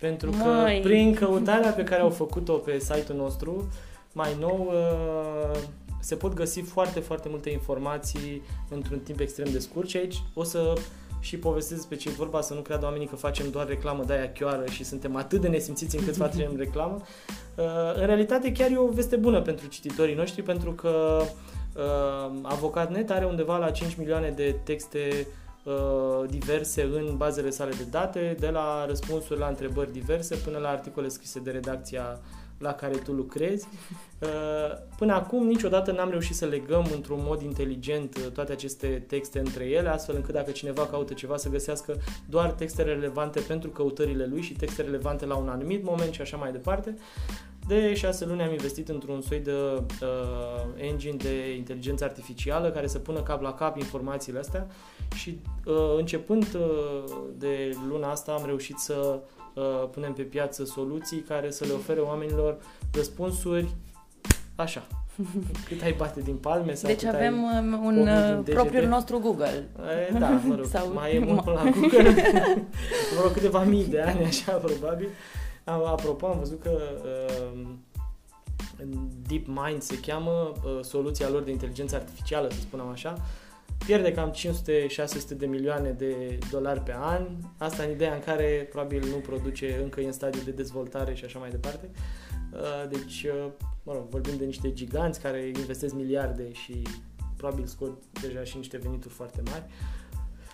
Pentru 0.00 0.30
că 0.30 0.44
Măi. 0.44 0.80
prin 0.82 1.14
căutarea 1.14 1.70
pe 1.70 1.84
care 1.84 2.00
au 2.00 2.10
făcut-o 2.10 2.52
pe 2.52 2.78
site-ul 2.78 3.18
nostru, 3.18 3.68
mai 4.12 4.36
nou, 4.40 4.72
uh, 4.72 5.60
se 6.00 6.14
pot 6.14 6.34
găsi 6.34 6.60
foarte, 6.60 7.00
foarte 7.00 7.28
multe 7.28 7.50
informații 7.50 8.42
într-un 8.68 8.98
timp 8.98 9.20
extrem 9.20 9.52
de 9.52 9.58
scurt 9.58 9.88
și 9.88 9.96
aici 9.96 10.22
o 10.34 10.42
să 10.42 10.72
și 11.20 11.36
povestesc 11.36 11.74
despre 11.74 11.96
ce 11.96 12.08
e 12.08 12.12
vorba, 12.12 12.40
să 12.40 12.54
nu 12.54 12.60
creadă 12.60 12.84
oamenii 12.84 13.06
că 13.06 13.16
facem 13.16 13.50
doar 13.50 13.66
reclamă 13.66 14.04
de 14.04 14.12
aia 14.12 14.32
chioară 14.32 14.64
și 14.70 14.84
suntem 14.84 15.16
atât 15.16 15.40
de 15.40 15.48
nesimțiți 15.48 15.96
încât 15.96 16.16
facem 16.16 16.56
reclamă. 16.64 17.00
Uh, 17.56 17.64
În 17.94 18.06
realitate 18.06 18.52
chiar 18.52 18.70
e 18.70 18.78
o 18.78 18.88
veste 18.88 19.16
bună 19.16 19.40
pentru 19.40 19.66
cititorii 19.66 20.14
noștri 20.14 20.42
pentru 20.42 20.72
că 20.72 21.22
uh, 21.76 22.38
Avocat.net 22.42 23.10
are 23.10 23.24
undeva 23.24 23.56
la 23.56 23.70
5 23.70 23.96
milioane 23.96 24.30
de 24.30 24.56
texte 24.64 24.98
uh, 25.10 25.26
diverse 26.26 26.82
în 26.82 27.16
bazele 27.16 27.50
sale 27.50 27.70
de 27.70 27.86
date, 27.90 28.36
de 28.38 28.48
la 28.48 28.86
răspunsuri 28.86 29.40
la 29.40 29.46
întrebări 29.46 29.92
diverse 29.92 30.36
până 30.36 30.58
la 30.58 30.68
articole 30.68 31.08
scrise 31.08 31.40
de 31.40 31.50
redacția 31.50 32.20
la 32.60 32.72
care 32.72 32.96
tu 32.96 33.12
lucrezi. 33.12 33.66
Uh, 34.20 34.76
până 34.98 35.12
acum 35.12 35.46
niciodată 35.46 35.92
n-am 35.92 36.10
reușit 36.10 36.36
să 36.36 36.44
legăm 36.44 36.86
într-un 36.94 37.18
mod 37.22 37.42
inteligent 37.42 38.16
uh, 38.16 38.30
toate 38.32 38.52
aceste 38.52 39.04
texte 39.06 39.38
între 39.38 39.64
ele, 39.64 39.88
astfel 39.88 40.14
încât 40.14 40.34
dacă 40.34 40.50
cineva 40.50 40.86
caută 40.86 41.14
ceva 41.14 41.36
să 41.36 41.48
găsească 41.48 41.96
doar 42.28 42.50
textele 42.50 42.92
relevante 42.92 43.40
pentru 43.40 43.70
căutările 43.70 44.26
lui 44.26 44.42
și 44.42 44.52
texte 44.52 44.82
relevante 44.82 45.26
la 45.26 45.36
un 45.36 45.48
anumit 45.48 45.84
moment 45.84 46.12
și 46.12 46.20
așa 46.20 46.36
mai 46.36 46.52
departe. 46.52 46.96
De 47.70 47.94
șase 47.94 48.24
luni 48.24 48.42
am 48.42 48.50
investit 48.50 48.88
într-un 48.88 49.20
soi 49.20 49.38
de 49.38 49.52
uh, 49.52 49.80
engine 50.76 51.16
de 51.16 51.54
inteligență 51.56 52.04
artificială 52.04 52.70
care 52.70 52.86
să 52.86 52.98
pună 52.98 53.20
cap 53.20 53.42
la 53.42 53.52
cap 53.52 53.76
informațiile 53.76 54.38
astea 54.38 54.66
și 55.14 55.40
uh, 55.64 55.74
începând 55.96 56.46
uh, 56.54 57.12
de 57.38 57.76
luna 57.88 58.10
asta 58.10 58.32
am 58.32 58.42
reușit 58.46 58.78
să 58.78 59.18
uh, 59.54 59.88
punem 59.90 60.12
pe 60.12 60.22
piață 60.22 60.64
soluții 60.64 61.20
care 61.20 61.50
să 61.50 61.64
le 61.64 61.72
ofere 61.72 62.00
oamenilor 62.00 62.58
răspunsuri 62.92 63.68
așa. 64.54 64.86
Cât 65.68 65.82
ai 65.82 65.92
bate 65.92 66.20
din 66.20 66.36
palme 66.36 66.74
sau 66.74 66.90
Deci 66.90 67.00
cât 67.00 67.14
avem 67.14 67.46
ai 67.46 67.58
um, 67.58 67.84
un 67.84 68.08
uh, 68.08 68.38
propriul 68.44 68.86
nostru 68.86 69.18
Google. 69.18 69.68
E, 70.10 70.18
da, 70.18 70.28
mă 70.28 70.54
rog, 70.54 70.64
sau... 70.74 70.92
mai 70.92 71.14
e 71.14 71.18
mult 71.18 71.44
până 71.44 71.56
la 71.64 71.70
Google. 71.70 72.02
mă 73.14 73.20
rog, 73.22 73.32
câteva 73.32 73.62
mii 73.64 73.86
de 73.86 74.00
ani, 74.00 74.24
așa, 74.24 74.52
probabil. 74.52 75.08
Apropo, 75.70 76.26
am 76.26 76.38
văzut 76.38 76.62
că 76.62 76.80
uh, 77.04 77.70
DeepMind 79.28 79.82
se 79.82 80.00
cheamă, 80.00 80.30
uh, 80.30 80.78
soluția 80.82 81.28
lor 81.28 81.42
de 81.42 81.50
inteligență 81.50 81.96
artificială, 81.96 82.50
să 82.50 82.60
spunem 82.60 82.86
așa, 82.86 83.14
pierde 83.86 84.12
cam 84.12 84.32
500-600 84.32 85.36
de 85.36 85.46
milioane 85.46 85.90
de 85.90 86.38
dolari 86.50 86.80
pe 86.80 86.94
an, 86.96 87.26
asta 87.58 87.82
în 87.82 87.90
ideea 87.90 88.14
în 88.14 88.20
care 88.20 88.68
probabil 88.70 89.08
nu 89.08 89.16
produce 89.16 89.80
încă 89.82 90.00
în 90.00 90.12
stadiu 90.12 90.40
de 90.44 90.50
dezvoltare 90.50 91.14
și 91.14 91.24
așa 91.24 91.38
mai 91.38 91.50
departe. 91.50 91.90
Uh, 92.52 92.88
deci, 92.88 93.22
uh, 93.22 93.46
mă 93.82 93.92
rog, 93.92 94.08
vorbim 94.08 94.36
de 94.36 94.44
niște 94.44 94.72
giganți 94.72 95.20
care 95.20 95.46
investesc 95.46 95.94
miliarde 95.94 96.52
și 96.52 96.82
probabil 97.36 97.66
scot 97.66 98.02
deja 98.22 98.44
și 98.44 98.56
niște 98.56 98.76
venituri 98.76 99.14
foarte 99.14 99.42
mari. 99.44 99.64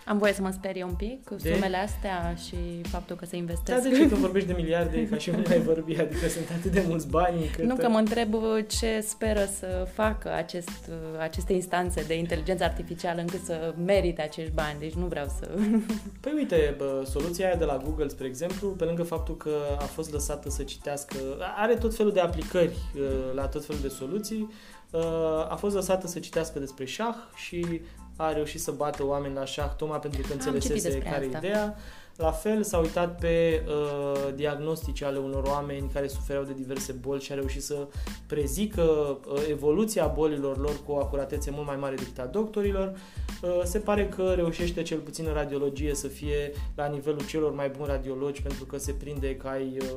Am 0.07 0.17
voie 0.17 0.33
să 0.33 0.41
mă 0.41 0.51
sperie 0.51 0.83
un 0.83 0.93
pic 0.93 1.23
cu 1.23 1.35
de? 1.35 1.53
sumele 1.53 1.77
astea 1.77 2.35
și 2.47 2.55
faptul 2.81 3.15
că 3.15 3.25
se 3.25 3.35
investesc. 3.35 3.83
Da, 3.83 3.89
de 3.89 3.95
ce 3.95 4.07
când 4.07 4.21
vorbești 4.27 4.47
de 4.47 4.53
miliarde, 4.53 5.07
ca 5.07 5.17
și 5.17 5.29
cum 5.29 5.43
ai 5.49 5.59
vorbi, 5.59 5.99
adică 5.99 6.27
sunt 6.27 6.49
atât 6.57 6.71
de 6.71 6.83
mulți 6.87 7.07
bani. 7.07 7.45
Cât... 7.55 7.65
Nu, 7.65 7.75
că 7.75 7.89
mă 7.89 7.97
întreb 7.97 8.33
ce 8.67 8.99
speră 8.99 9.45
să 9.59 9.87
facă 9.93 10.33
acest, 10.33 10.89
aceste 11.19 11.53
instanțe 11.53 12.03
de 12.07 12.17
inteligență 12.17 12.63
artificială 12.63 13.21
încât 13.21 13.43
să 13.43 13.73
merite 13.85 14.21
acești 14.21 14.51
bani, 14.51 14.79
deci 14.79 14.93
nu 14.93 15.05
vreau 15.05 15.25
să... 15.39 15.49
Păi 16.21 16.33
uite, 16.35 16.75
bă, 16.77 17.03
soluția 17.09 17.45
aia 17.45 17.55
de 17.55 17.65
la 17.65 17.77
Google, 17.77 18.07
spre 18.07 18.27
exemplu, 18.27 18.67
pe 18.67 18.83
lângă 18.83 19.03
faptul 19.03 19.37
că 19.37 19.51
a 19.79 19.83
fost 19.83 20.11
lăsată 20.11 20.49
să 20.49 20.63
citească, 20.63 21.15
are 21.57 21.73
tot 21.73 21.95
felul 21.95 22.11
de 22.11 22.19
aplicări 22.19 22.75
uh, 22.95 23.33
la 23.33 23.47
tot 23.47 23.65
felul 23.65 23.81
de 23.81 23.87
soluții, 23.87 24.51
uh, 24.91 25.01
a 25.49 25.55
fost 25.59 25.75
lăsată 25.75 26.07
să 26.07 26.19
citească 26.19 26.59
despre 26.59 26.85
șah 26.85 27.15
și 27.35 27.81
a 28.17 28.33
reușit 28.33 28.61
să 28.61 28.71
bată 28.71 29.05
oameni 29.05 29.33
la 29.33 29.45
șah 29.45 29.75
tocmai 29.75 29.99
pentru 29.99 30.21
că 30.21 30.33
înțelesese 30.33 30.97
care 30.97 31.25
e 31.25 31.37
ideea. 31.37 31.75
La 32.17 32.31
fel 32.31 32.63
s-a 32.63 32.77
uitat 32.77 33.19
pe 33.19 33.63
uh, 33.67 34.33
diagnostice 34.35 35.05
ale 35.05 35.17
unor 35.17 35.43
oameni 35.43 35.89
care 35.93 36.07
sufereau 36.07 36.43
de 36.43 36.53
diverse 36.53 36.91
boli 36.91 37.21
și 37.21 37.31
a 37.31 37.35
reușit 37.35 37.63
să 37.63 37.87
prezică 38.27 38.81
uh, 38.81 39.47
evoluția 39.49 40.07
bolilor 40.07 40.57
lor 40.57 40.83
cu 40.85 40.91
o 40.91 40.97
acuratețe 40.97 41.51
mult 41.51 41.65
mai 41.65 41.75
mare 41.75 41.95
decât 41.95 42.19
a 42.19 42.25
doctorilor. 42.25 42.97
Uh, 43.41 43.61
se 43.63 43.79
pare 43.79 44.07
că 44.07 44.33
reușește 44.35 44.81
cel 44.81 44.99
puțin 44.99 45.25
în 45.27 45.33
radiologie 45.33 45.95
să 45.95 46.07
fie 46.07 46.51
la 46.75 46.87
nivelul 46.87 47.25
celor 47.25 47.53
mai 47.53 47.69
buni 47.69 47.87
radiologi 47.87 48.41
pentru 48.41 48.65
că 48.65 48.77
se 48.77 48.91
prinde 48.91 49.35
că 49.35 49.47
ai, 49.47 49.77
uh, 49.81 49.87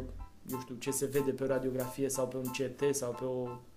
eu 0.52 0.61
știu, 0.61 0.74
ce 0.74 0.90
se 0.90 1.06
vede 1.12 1.30
pe 1.30 1.42
o 1.42 1.46
radiografie 1.46 2.09
sau 2.09 2.26
pe 2.26 2.37
un 2.37 2.50
CT 2.59 2.94
sau 2.94 3.11
pe 3.11 3.24
o 3.24 3.48
Uh, 3.48 3.69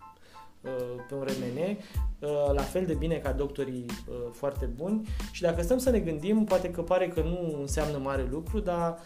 pe 1.07 1.13
un 1.15 1.21
RMN, 1.21 1.77
uh, 2.19 2.53
la 2.53 2.61
fel 2.61 2.85
de 2.85 2.93
bine 2.93 3.15
ca 3.15 3.31
doctorii 3.31 3.85
uh, 3.89 4.15
foarte 4.31 4.65
buni 4.65 5.07
și 5.31 5.41
dacă 5.41 5.61
stăm 5.61 5.77
să 5.77 5.89
ne 5.89 5.99
gândim, 5.99 6.43
poate 6.43 6.71
că 6.71 6.81
pare 6.81 7.07
că 7.07 7.21
nu 7.21 7.57
înseamnă 7.59 7.97
mare 7.97 8.27
lucru, 8.31 8.59
dar 8.59 8.99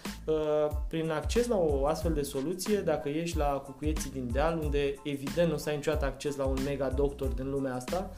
prin 0.87 1.11
acces 1.11 1.47
la 1.47 1.57
o 1.57 1.85
astfel 1.85 2.13
de 2.13 2.21
soluție, 2.21 2.79
dacă 2.79 3.09
ești 3.09 3.37
la 3.37 3.45
Cucuieții 3.45 4.11
din 4.11 4.29
Deal, 4.31 4.59
unde 4.63 4.93
evident 5.03 5.47
nu 5.49 5.53
o 5.53 5.57
să 5.57 5.69
ai 5.69 5.75
niciodată 5.75 6.05
acces 6.05 6.35
la 6.35 6.45
un 6.45 6.57
mega 6.65 6.89
doctor 6.89 7.27
din 7.27 7.49
lumea 7.49 7.75
asta, 7.75 8.09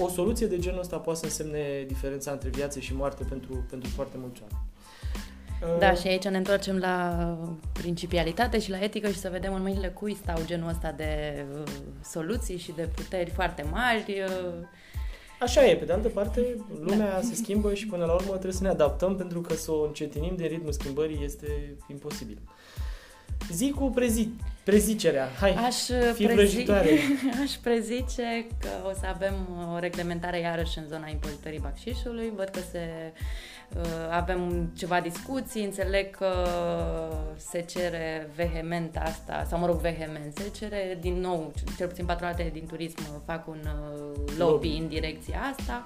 o 0.00 0.08
soluție 0.08 0.46
de 0.46 0.58
genul 0.58 0.80
ăsta 0.80 0.98
poate 0.98 1.18
să 1.18 1.24
însemne 1.24 1.84
diferența 1.86 2.30
între 2.30 2.48
viață 2.48 2.78
și 2.78 2.94
moarte 2.94 3.24
pentru, 3.28 3.64
pentru 3.70 3.88
foarte 3.88 4.16
mulți 4.20 4.42
oameni. 4.42 4.71
Da, 5.78 5.90
uh. 5.90 5.98
și 5.98 6.06
aici 6.06 6.24
ne 6.24 6.36
întoarcem 6.36 6.78
la 6.78 7.16
principialitate 7.72 8.60
și 8.60 8.70
la 8.70 8.82
etică 8.82 9.08
și 9.08 9.18
să 9.18 9.28
vedem 9.32 9.54
în 9.54 9.62
mâinile 9.62 9.88
cui 9.88 10.14
stau 10.22 10.38
genul 10.44 10.68
ăsta 10.68 10.94
de 10.96 11.44
uh, 11.52 11.62
soluții 12.04 12.58
și 12.58 12.72
de 12.76 12.88
puteri 12.94 13.30
foarte 13.30 13.64
mari. 13.70 14.22
Uh. 14.26 14.66
Așa 15.40 15.66
e, 15.66 15.76
pe 15.76 15.84
de 15.84 15.92
altă 15.92 16.08
parte, 16.08 16.56
lumea 16.80 17.12
da. 17.12 17.20
se 17.20 17.34
schimbă 17.34 17.74
și 17.74 17.86
până 17.86 18.04
la 18.04 18.12
urmă 18.12 18.30
trebuie 18.30 18.52
să 18.52 18.62
ne 18.62 18.68
adaptăm 18.68 19.16
pentru 19.16 19.40
că 19.40 19.54
să 19.54 19.70
o 19.70 19.84
încetinim 19.84 20.36
din 20.36 20.46
ritmul 20.46 20.72
schimbării 20.72 21.24
este 21.24 21.76
imposibil. 21.86 22.38
Zi 23.50 23.70
cu 23.70 23.90
prezi, 23.90 24.28
prezicerea. 24.64 25.28
Hai, 25.40 25.54
aș 25.54 25.76
fi 26.14 26.26
prezi, 26.26 26.70
Aș 27.42 27.50
prezice 27.62 28.46
că 28.60 28.68
o 28.88 28.92
să 28.92 29.06
avem 29.14 29.34
o 29.74 29.78
reglementare 29.78 30.38
iarăși 30.38 30.78
în 30.78 30.84
zona 30.88 31.08
impozitării 31.08 31.58
bacșișului. 31.58 32.32
Văd 32.36 32.48
că 32.48 32.60
se 32.70 32.80
Uh, 32.80 33.51
avem 34.10 34.70
ceva 34.76 35.00
discuții, 35.00 35.64
înțeleg 35.64 36.16
că 36.16 36.32
se 37.36 37.60
cere 37.60 38.30
vehement 38.34 38.96
asta, 38.96 39.46
sau 39.48 39.58
mă 39.58 39.66
rog, 39.66 39.76
vehement, 39.76 40.36
se 40.36 40.50
cere 40.58 40.98
din 41.00 41.20
nou, 41.20 41.52
cel 41.76 41.88
puțin 41.88 42.04
patronatele 42.04 42.50
din 42.50 42.66
turism 42.66 42.98
fac 43.26 43.48
un 43.48 43.60
uh, 43.64 44.14
lobby, 44.14 44.38
lobby. 44.38 44.68
în 44.68 44.88
direcția 44.88 45.40
asta. 45.56 45.84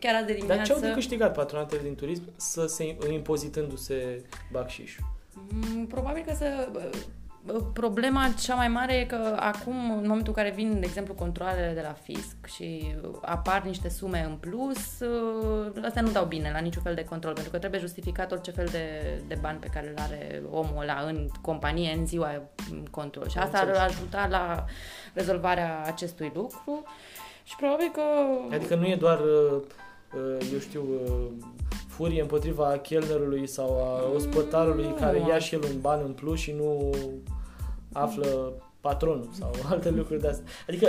Chiar 0.00 0.14
azi 0.14 0.26
de 0.26 0.32
dimineață... 0.32 0.58
Dar 0.58 0.66
ce 0.66 0.72
au 0.72 0.88
de 0.88 0.94
câștigat 0.94 1.34
patronatele 1.34 1.82
din 1.82 1.94
turism 1.94 2.22
să 2.36 2.66
se 2.66 2.96
impozitându-se 3.12 4.22
bacșișul? 4.52 5.04
Mm, 5.48 5.86
probabil 5.86 6.22
că 6.26 6.34
să 6.34 6.68
Problema 7.72 8.32
cea 8.40 8.54
mai 8.54 8.68
mare 8.68 8.94
e 8.94 9.04
că 9.04 9.36
acum, 9.38 9.74
în 9.74 10.06
momentul 10.06 10.34
în 10.36 10.42
care 10.42 10.50
vin, 10.50 10.80
de 10.80 10.86
exemplu, 10.86 11.14
controlele 11.14 11.72
de 11.74 11.80
la 11.80 11.92
fisc 11.92 12.36
și 12.46 12.94
apar 13.22 13.62
niște 13.62 13.88
sume 13.88 14.26
în 14.28 14.36
plus, 14.36 15.00
astea 15.84 16.02
nu 16.02 16.10
dau 16.10 16.24
bine 16.24 16.50
la 16.52 16.58
niciun 16.58 16.82
fel 16.82 16.94
de 16.94 17.04
control, 17.04 17.32
pentru 17.32 17.52
că 17.52 17.58
trebuie 17.58 17.80
justificat 17.80 18.32
orice 18.32 18.50
fel 18.50 18.66
de, 18.70 18.88
de 19.28 19.38
bani 19.40 19.58
pe 19.58 19.70
care 19.74 19.88
îl 19.88 19.94
are 19.98 20.42
omul 20.50 20.82
ăla 20.82 21.04
în 21.06 21.28
companie 21.40 21.92
în 21.92 22.06
ziua 22.06 22.42
control. 22.90 23.28
Și 23.28 23.38
asta 23.38 23.58
ar 23.58 23.68
ajuta 23.68 24.26
la 24.30 24.64
rezolvarea 25.14 25.82
acestui 25.86 26.32
lucru. 26.34 26.82
Și 27.42 27.56
probabil 27.56 27.90
că... 27.92 28.02
Adică 28.54 28.74
nu 28.74 28.86
e 28.86 28.96
doar, 28.96 29.20
uh, 29.20 29.62
uh, 30.14 30.50
eu 30.52 30.58
știu, 30.58 30.82
uh, 30.82 31.46
furie 31.88 32.20
împotriva 32.20 32.78
chelnerului 32.82 33.46
sau 33.46 33.68
a 33.82 34.14
ospătarului 34.14 34.86
mm, 34.86 34.94
care 34.94 35.18
ia 35.28 35.38
și 35.38 35.54
el 35.54 35.62
un 35.62 35.80
ban 35.80 36.00
în 36.04 36.12
plus 36.12 36.38
și 36.38 36.52
nu 36.52 36.94
află 37.94 38.52
patronul 38.80 39.28
sau 39.32 39.50
alte 39.70 39.90
lucruri 39.90 40.20
de 40.20 40.28
astea. 40.28 40.46
Adică 40.68 40.88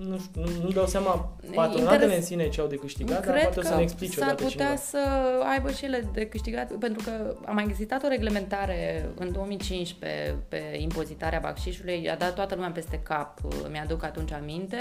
nu, 0.00 0.18
știu, 0.18 0.40
nu, 0.40 0.62
nu 0.62 0.70
dau 0.70 0.86
seama 0.86 1.36
patronatele 1.54 2.04
Interes... 2.04 2.16
în 2.16 2.22
sine 2.22 2.48
ce 2.48 2.60
au 2.60 2.66
de 2.66 2.76
câștigat, 2.76 3.20
Cred 3.20 3.34
dar 3.34 3.42
poate 3.42 3.60
că 3.60 3.66
să 3.66 3.74
ne 3.74 3.82
explice 3.82 4.18
s-ar 4.18 4.34
putea 4.34 4.48
cineva. 4.48 4.76
să 4.76 4.98
aibă 5.50 5.70
și 5.70 5.84
ele 5.84 6.08
de 6.12 6.26
câștigat, 6.26 6.72
pentru 6.72 7.02
că 7.04 7.34
a 7.44 7.52
mai 7.52 7.64
existat 7.68 8.04
o 8.04 8.08
reglementare 8.08 9.08
în 9.14 9.32
2015 9.32 10.34
pe 10.48 10.76
impozitarea 10.78 11.38
bacșișului, 11.42 12.10
a 12.10 12.16
dat 12.16 12.34
toată 12.34 12.54
lumea 12.54 12.70
peste 12.70 13.00
cap, 13.02 13.40
mi-aduc 13.70 14.04
atunci 14.04 14.32
aminte, 14.32 14.78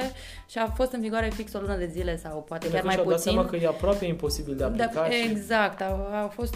și 0.49 0.57
a 0.57 0.67
fost 0.67 0.91
în 0.91 1.01
vigoare 1.01 1.29
fix 1.29 1.53
o 1.53 1.59
lună 1.59 1.77
de 1.77 1.89
zile 1.91 2.17
sau 2.17 2.41
poate 2.41 2.69
chiar 2.69 2.83
mai 2.83 2.95
puțin. 2.95 3.09
dat 3.09 3.19
seama 3.19 3.45
că 3.45 3.55
e 3.55 3.67
aproape 3.67 4.05
imposibil 4.05 4.55
de 4.55 4.63
aplicat. 4.63 4.93
Da, 4.93 5.09
și... 5.09 5.29
Exact, 5.29 5.81
a, 5.81 6.09
a 6.23 6.27
fost, 6.27 6.55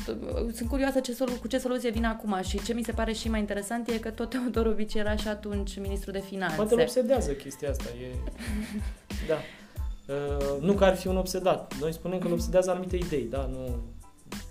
sunt 0.54 0.70
curioasă 0.70 1.00
ce 1.00 1.14
solu- 1.14 1.38
cu 1.42 1.48
ce 1.48 1.58
soluție 1.58 1.90
vine 1.90 2.08
acum 2.08 2.42
și 2.42 2.64
ce 2.64 2.74
mi 2.74 2.84
se 2.84 2.92
pare 2.92 3.12
și 3.12 3.30
mai 3.30 3.40
interesant 3.40 3.88
e 3.88 3.98
că 3.98 4.10
tot 4.10 4.30
Teodorovici 4.30 4.94
era 4.94 5.16
și 5.16 5.28
atunci 5.28 5.80
ministru 5.80 6.12
de 6.12 6.20
finanțe. 6.20 6.56
Poate 6.56 6.74
îl 6.74 6.80
obsedează 6.80 7.32
chestia 7.32 7.70
asta, 7.70 7.84
e... 8.02 8.16
da. 9.28 9.38
Uh, 10.14 10.62
nu 10.62 10.74
că 10.74 10.86
ar 10.86 10.96
fi 10.96 11.08
un 11.08 11.18
obsedat. 11.18 11.74
Noi 11.80 11.94
spunem 11.94 12.20
că 12.20 12.28
îl 12.28 12.34
obsedează 12.34 12.72
anumite 12.72 12.96
idei, 12.96 13.28
da? 13.30 13.50
Nu, 13.52 13.76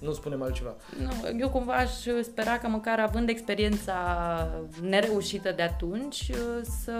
nu 0.00 0.12
spunem 0.12 0.42
altceva. 0.42 0.74
Nu, 1.00 1.38
eu 1.38 1.48
cumva 1.48 1.72
aș 1.72 1.90
spera 2.22 2.58
că 2.58 2.68
măcar 2.68 3.00
având 3.00 3.28
experiența 3.28 3.94
nereușită 4.82 5.52
de 5.56 5.62
atunci 5.62 6.30
să 6.82 6.92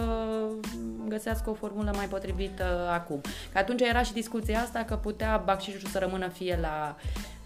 găsească 1.09 1.51
o 1.51 1.55
formulă 1.55 1.93
mai 1.95 2.07
potrivită 2.07 2.89
acum. 2.93 3.21
Că 3.53 3.59
atunci 3.59 3.81
era 3.81 4.03
și 4.03 4.13
discuția 4.13 4.61
asta 4.61 4.85
că 4.85 4.97
putea 4.97 5.43
bacșișul 5.45 5.89
să 5.89 5.99
rămână 5.99 6.29
fie 6.29 6.59
la 6.61 6.97
uh, 6.97 7.38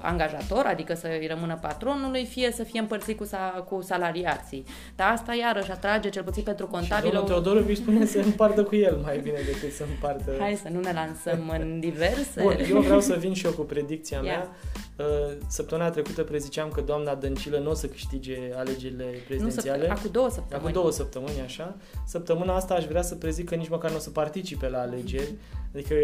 angajator, 0.00 0.64
adică 0.66 0.94
să 0.94 1.06
îi 1.20 1.26
rămână 1.26 1.58
patronului, 1.60 2.24
fie 2.24 2.52
să 2.52 2.62
fie 2.62 2.80
împărțit 2.80 3.16
cu, 3.16 3.24
sa, 3.24 3.64
cu 3.68 3.82
salariații. 3.82 4.64
Dar 4.96 5.12
asta 5.12 5.34
iarăși 5.34 5.70
atrage, 5.70 6.08
cel 6.08 6.22
puțin 6.22 6.42
pentru 6.42 6.66
contabil. 6.66 7.08
Și 7.08 7.14
domnul 7.14 7.28
Teodorovici 7.28 7.76
spune 7.76 8.06
să 8.06 8.18
împartă 8.18 8.62
cu 8.62 8.76
el 8.76 8.96
mai 9.02 9.18
bine 9.18 9.38
decât 9.46 9.72
să 9.72 9.84
împartă... 9.88 10.32
Hai 10.38 10.60
să 10.62 10.68
nu 10.72 10.80
ne 10.80 10.92
lansăm 10.92 11.52
în 11.58 11.80
diverse... 11.88 12.42
Bun, 12.42 12.56
eu 12.70 12.80
vreau 12.80 13.00
să 13.00 13.14
vin 13.14 13.34
și 13.34 13.46
eu 13.46 13.52
cu 13.52 13.62
predicția 13.62 14.20
yeah. 14.22 14.36
mea. 14.36 14.48
Uh, 14.96 15.36
săptămâna 15.48 15.90
trecută 15.90 16.22
preziceam 16.22 16.68
că 16.68 16.80
doamna 16.80 17.14
Dăncilă 17.14 17.58
nu 17.58 17.70
o 17.70 17.74
să 17.74 17.86
câștige 17.86 18.38
alegerile 18.54 19.04
prezidențiale. 19.26 19.86
Nu, 19.86 19.92
acum 19.92 20.10
două 20.10 20.30
săptămâni. 20.30 20.68
Acum 20.68 20.72
două 20.72 20.90
săptămâni, 20.90 21.40
așa. 21.44 21.76
Săptămâna 22.06 22.54
asta 22.54 22.74
aș 22.74 22.84
vrea 22.84 23.02
să 23.02 23.14
prezic 23.14 23.48
că 23.48 23.54
nici 23.54 23.68
măcar 23.68 23.90
nu 23.90 23.96
o 23.96 24.00
să 24.00 24.10
participe 24.10 24.68
la 24.68 24.80
alegeri. 24.80 25.34
Adică 25.74 25.94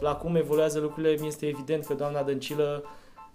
la 0.00 0.14
cum 0.14 0.36
evoluează 0.36 0.78
lucrurile, 0.78 1.16
mi 1.20 1.26
este 1.26 1.46
evident 1.46 1.84
că 1.84 1.94
doamna 1.94 2.22
Dăncilă 2.22 2.84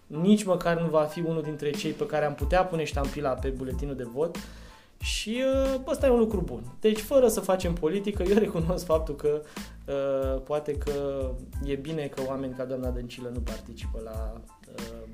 nici 0.07 0.43
măcar 0.43 0.81
nu 0.81 0.87
va 0.87 1.03
fi 1.03 1.19
unul 1.19 1.41
dintre 1.41 1.69
cei 1.69 1.91
pe 1.91 2.05
care 2.05 2.25
am 2.25 2.35
putea 2.35 2.65
pune 2.65 2.83
ștampila 2.83 3.29
pe 3.29 3.49
buletinul 3.49 3.95
de 3.95 4.03
vot. 4.03 4.37
Și 4.97 5.43
uh, 5.73 5.81
ăsta 5.87 6.05
e 6.05 6.09
un 6.09 6.19
lucru 6.19 6.41
bun. 6.41 6.63
Deci, 6.79 6.99
fără 6.99 7.27
să 7.27 7.39
facem 7.39 7.73
politică, 7.73 8.23
eu 8.23 8.37
recunosc 8.37 8.85
faptul 8.85 9.15
că 9.15 9.41
uh, 9.87 10.41
poate 10.41 10.77
că 10.77 11.29
e 11.65 11.75
bine 11.75 12.07
că 12.07 12.21
oameni 12.27 12.53
ca 12.53 12.65
doamna 12.65 12.89
Dăncilă 12.89 13.29
nu 13.33 13.39
participă 13.39 14.01
la 14.03 14.41
uh, 14.77 15.07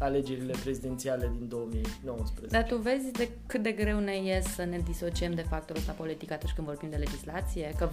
alegerile 0.00 0.54
prezidențiale 0.62 1.32
din 1.38 1.48
2019. 1.48 2.56
Dar 2.56 2.66
tu 2.68 2.76
vezi 2.76 3.12
de 3.12 3.28
cât 3.46 3.62
de 3.62 3.72
greu 3.72 3.98
ne 3.98 4.12
e 4.12 4.40
să 4.40 4.64
ne 4.64 4.78
disociem 4.78 5.34
de 5.34 5.44
factorul 5.48 5.80
ăsta 5.80 5.92
politic 5.92 6.30
atunci 6.30 6.52
când 6.52 6.66
vorbim 6.66 6.90
de 6.90 6.96
legislație? 6.96 7.74
Că 7.78 7.88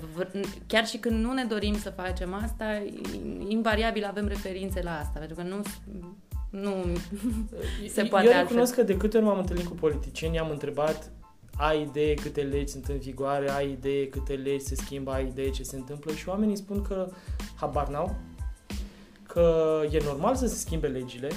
chiar 0.67 0.85
și 0.87 0.97
când 0.97 1.23
nu 1.23 1.33
ne 1.33 1.43
dorim 1.43 1.77
să 1.77 1.89
facem 1.89 2.33
asta, 2.33 2.83
invariabil 3.47 4.05
avem 4.05 4.27
referințe 4.27 4.81
la 4.81 4.97
asta, 4.99 5.19
pentru 5.19 5.35
că 5.35 5.43
nu 5.43 5.61
nu 6.49 6.73
se 7.95 8.03
poate 8.03 8.25
Eu 8.25 8.31
recunosc 8.31 8.77
altfel. 8.77 8.85
că 8.85 8.91
de 8.91 8.97
câte 8.97 9.17
ori 9.17 9.25
m-am 9.25 9.39
întâlnit 9.39 9.65
cu 9.65 9.73
politicieni, 9.73 10.39
am 10.39 10.49
întrebat 10.49 11.11
ai 11.57 11.81
idee 11.81 12.13
câte 12.13 12.41
legi 12.41 12.71
sunt 12.71 12.85
în 12.85 12.97
vigoare, 12.97 13.51
ai 13.51 13.71
idee 13.71 14.07
câte 14.07 14.33
legi 14.33 14.63
se 14.63 14.75
schimbă, 14.75 15.11
ai 15.11 15.27
idee 15.27 15.49
ce 15.49 15.63
se 15.63 15.75
întâmplă 15.75 16.11
și 16.13 16.29
oamenii 16.29 16.55
spun 16.55 16.81
că 16.81 17.09
habar 17.55 17.87
n-au, 17.87 18.15
că 19.23 19.79
e 19.91 20.01
normal 20.03 20.35
să 20.35 20.47
se 20.47 20.55
schimbe 20.55 20.87
legile 20.87 21.29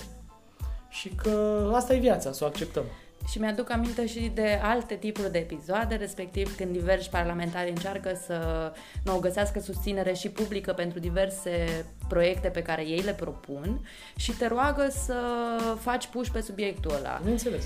și 0.90 1.08
că 1.08 1.64
asta 1.74 1.94
e 1.94 1.98
viața, 1.98 2.32
să 2.32 2.44
o 2.44 2.46
acceptăm. 2.46 2.84
Și 3.28 3.38
mi-aduc 3.38 3.70
aminte 3.70 4.06
și 4.06 4.30
de 4.34 4.60
alte 4.62 4.94
tipuri 4.94 5.32
de 5.32 5.38
episoade, 5.38 5.94
respectiv 5.94 6.56
când 6.56 6.72
diversi 6.72 7.08
parlamentari 7.08 7.68
încearcă 7.68 8.20
să 8.26 8.72
nu 9.04 9.18
găsească 9.18 9.60
susținere 9.60 10.12
și 10.12 10.28
publică 10.28 10.72
pentru 10.72 10.98
diverse 10.98 11.84
proiecte 12.08 12.48
pe 12.48 12.62
care 12.62 12.86
ei 12.86 13.00
le 13.00 13.12
propun 13.12 13.88
și 14.16 14.32
te 14.32 14.46
roagă 14.46 14.88
să 14.90 15.14
faci 15.80 16.06
puși 16.06 16.30
pe 16.30 16.40
subiectul 16.40 16.94
ăla. 16.98 17.20
Nu 17.24 17.30
înțeles. 17.30 17.64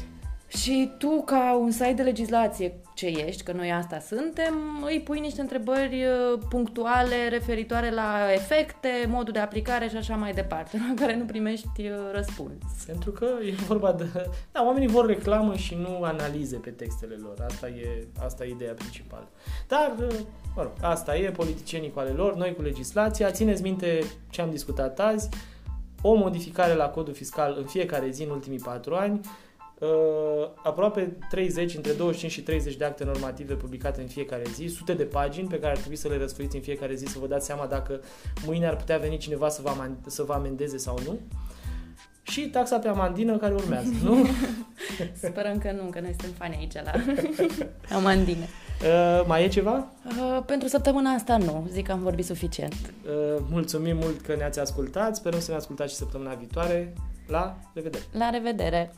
Și 0.57 0.91
tu, 0.99 1.23
ca 1.25 1.57
un 1.61 1.71
site 1.71 1.93
de 1.93 2.03
legislație 2.03 2.81
ce 2.95 3.07
ești, 3.07 3.43
că 3.43 3.53
noi 3.53 3.73
asta 3.73 3.99
suntem, 3.99 4.55
îi 4.85 5.01
pui 5.01 5.21
niște 5.21 5.41
întrebări 5.41 6.05
uh, 6.05 6.39
punctuale 6.49 7.29
referitoare 7.29 7.91
la 7.91 8.33
efecte, 8.33 8.89
modul 9.09 9.33
de 9.33 9.39
aplicare 9.39 9.89
și 9.89 9.97
așa 9.97 10.17
mai 10.17 10.33
departe, 10.33 10.77
la 10.89 10.95
care 11.01 11.17
nu 11.17 11.25
primești 11.25 11.81
uh, 11.81 11.97
răspuns. 12.13 12.53
Pentru 12.87 13.11
că 13.11 13.27
e 13.47 13.53
vorba 13.67 13.93
de... 13.93 14.05
Da, 14.53 14.65
oamenii 14.65 14.89
vor 14.89 15.07
reclamă 15.07 15.55
și 15.55 15.75
nu 15.75 16.03
analize 16.03 16.57
pe 16.57 16.71
textele 16.71 17.15
lor. 17.15 17.37
Asta 17.47 17.69
e, 17.69 18.07
asta 18.25 18.45
e 18.45 18.51
ideea 18.51 18.73
principală. 18.73 19.29
Dar, 19.69 19.95
uh, 19.99 20.19
mă 20.57 20.63
rog, 20.63 20.73
asta 20.81 21.17
e, 21.17 21.31
politicienii 21.31 21.91
cu 21.91 21.99
ale 21.99 22.11
lor, 22.11 22.37
noi 22.37 22.55
cu 22.55 22.63
legislația. 22.63 23.31
Țineți 23.31 23.63
minte 23.63 23.99
ce 24.31 24.41
am 24.41 24.51
discutat 24.51 25.01
azi, 25.01 25.29
o 26.03 26.15
modificare 26.15 26.75
la 26.75 26.89
codul 26.89 27.15
fiscal 27.15 27.55
în 27.59 27.65
fiecare 27.65 28.11
zi 28.11 28.23
în 28.23 28.31
ultimii 28.31 28.59
patru 28.59 28.95
ani, 28.95 29.21
uh, 29.79 29.89
aproape 30.63 31.17
30, 31.31 31.75
între 31.75 31.93
25 31.93 32.33
și 32.33 32.43
30 32.43 32.77
de 32.77 32.85
acte 32.85 33.05
normative 33.05 33.55
publicate 33.55 34.01
în 34.01 34.07
fiecare 34.07 34.43
zi, 34.55 34.67
sute 34.67 34.93
de 34.95 35.05
pagini 35.05 35.49
pe 35.49 35.59
care 35.59 35.73
ar 35.73 35.79
trebui 35.79 35.97
să 35.97 36.09
le 36.09 36.17
răsfăiți 36.19 36.57
în 36.57 36.63
fiecare 36.63 36.95
zi 36.95 37.05
să 37.05 37.19
vă 37.19 37.27
dați 37.27 37.47
seama 37.47 37.67
dacă 37.67 38.01
mâine 38.47 38.67
ar 38.67 38.77
putea 38.77 38.99
veni 38.99 39.19
cineva 39.19 39.49
să 39.49 39.61
vă, 39.63 39.69
am- 39.69 39.99
să 40.07 40.23
vă 40.23 40.33
amendeze 40.33 40.77
sau 40.77 40.99
nu. 41.05 41.19
Și 42.23 42.49
taxa 42.49 42.79
pe 42.79 42.89
amandină 42.89 43.37
care 43.37 43.55
urmează, 43.55 43.91
nu? 44.05 44.27
Sperăm 45.13 45.59
că 45.59 45.73
nu, 45.73 45.83
că 45.91 46.01
noi 46.01 46.15
suntem 46.19 46.31
fani 46.39 46.57
aici 46.57 46.73
la 46.85 46.93
amandine. 47.97 48.49
Uh, 48.83 49.25
mai 49.27 49.45
e 49.45 49.49
ceva? 49.49 49.87
Uh, 50.07 50.43
pentru 50.47 50.69
săptămâna 50.69 51.11
asta 51.11 51.37
nu, 51.37 51.67
zic 51.71 51.87
că 51.87 51.93
am 51.93 52.03
vorbit 52.03 52.25
suficient. 52.25 52.75
Uh, 52.75 53.43
mulțumim 53.51 53.97
mult 53.97 54.21
că 54.21 54.35
ne-ați 54.37 54.61
ascultat, 54.61 55.17
sperăm 55.17 55.41
să 55.41 55.51
ne 55.51 55.57
ascultați 55.57 55.91
și 55.91 55.97
săptămâna 55.97 56.35
viitoare. 56.35 56.93
La 57.27 57.57
revedere! 57.75 58.05
La 58.13 58.31
revedere! 58.31 58.93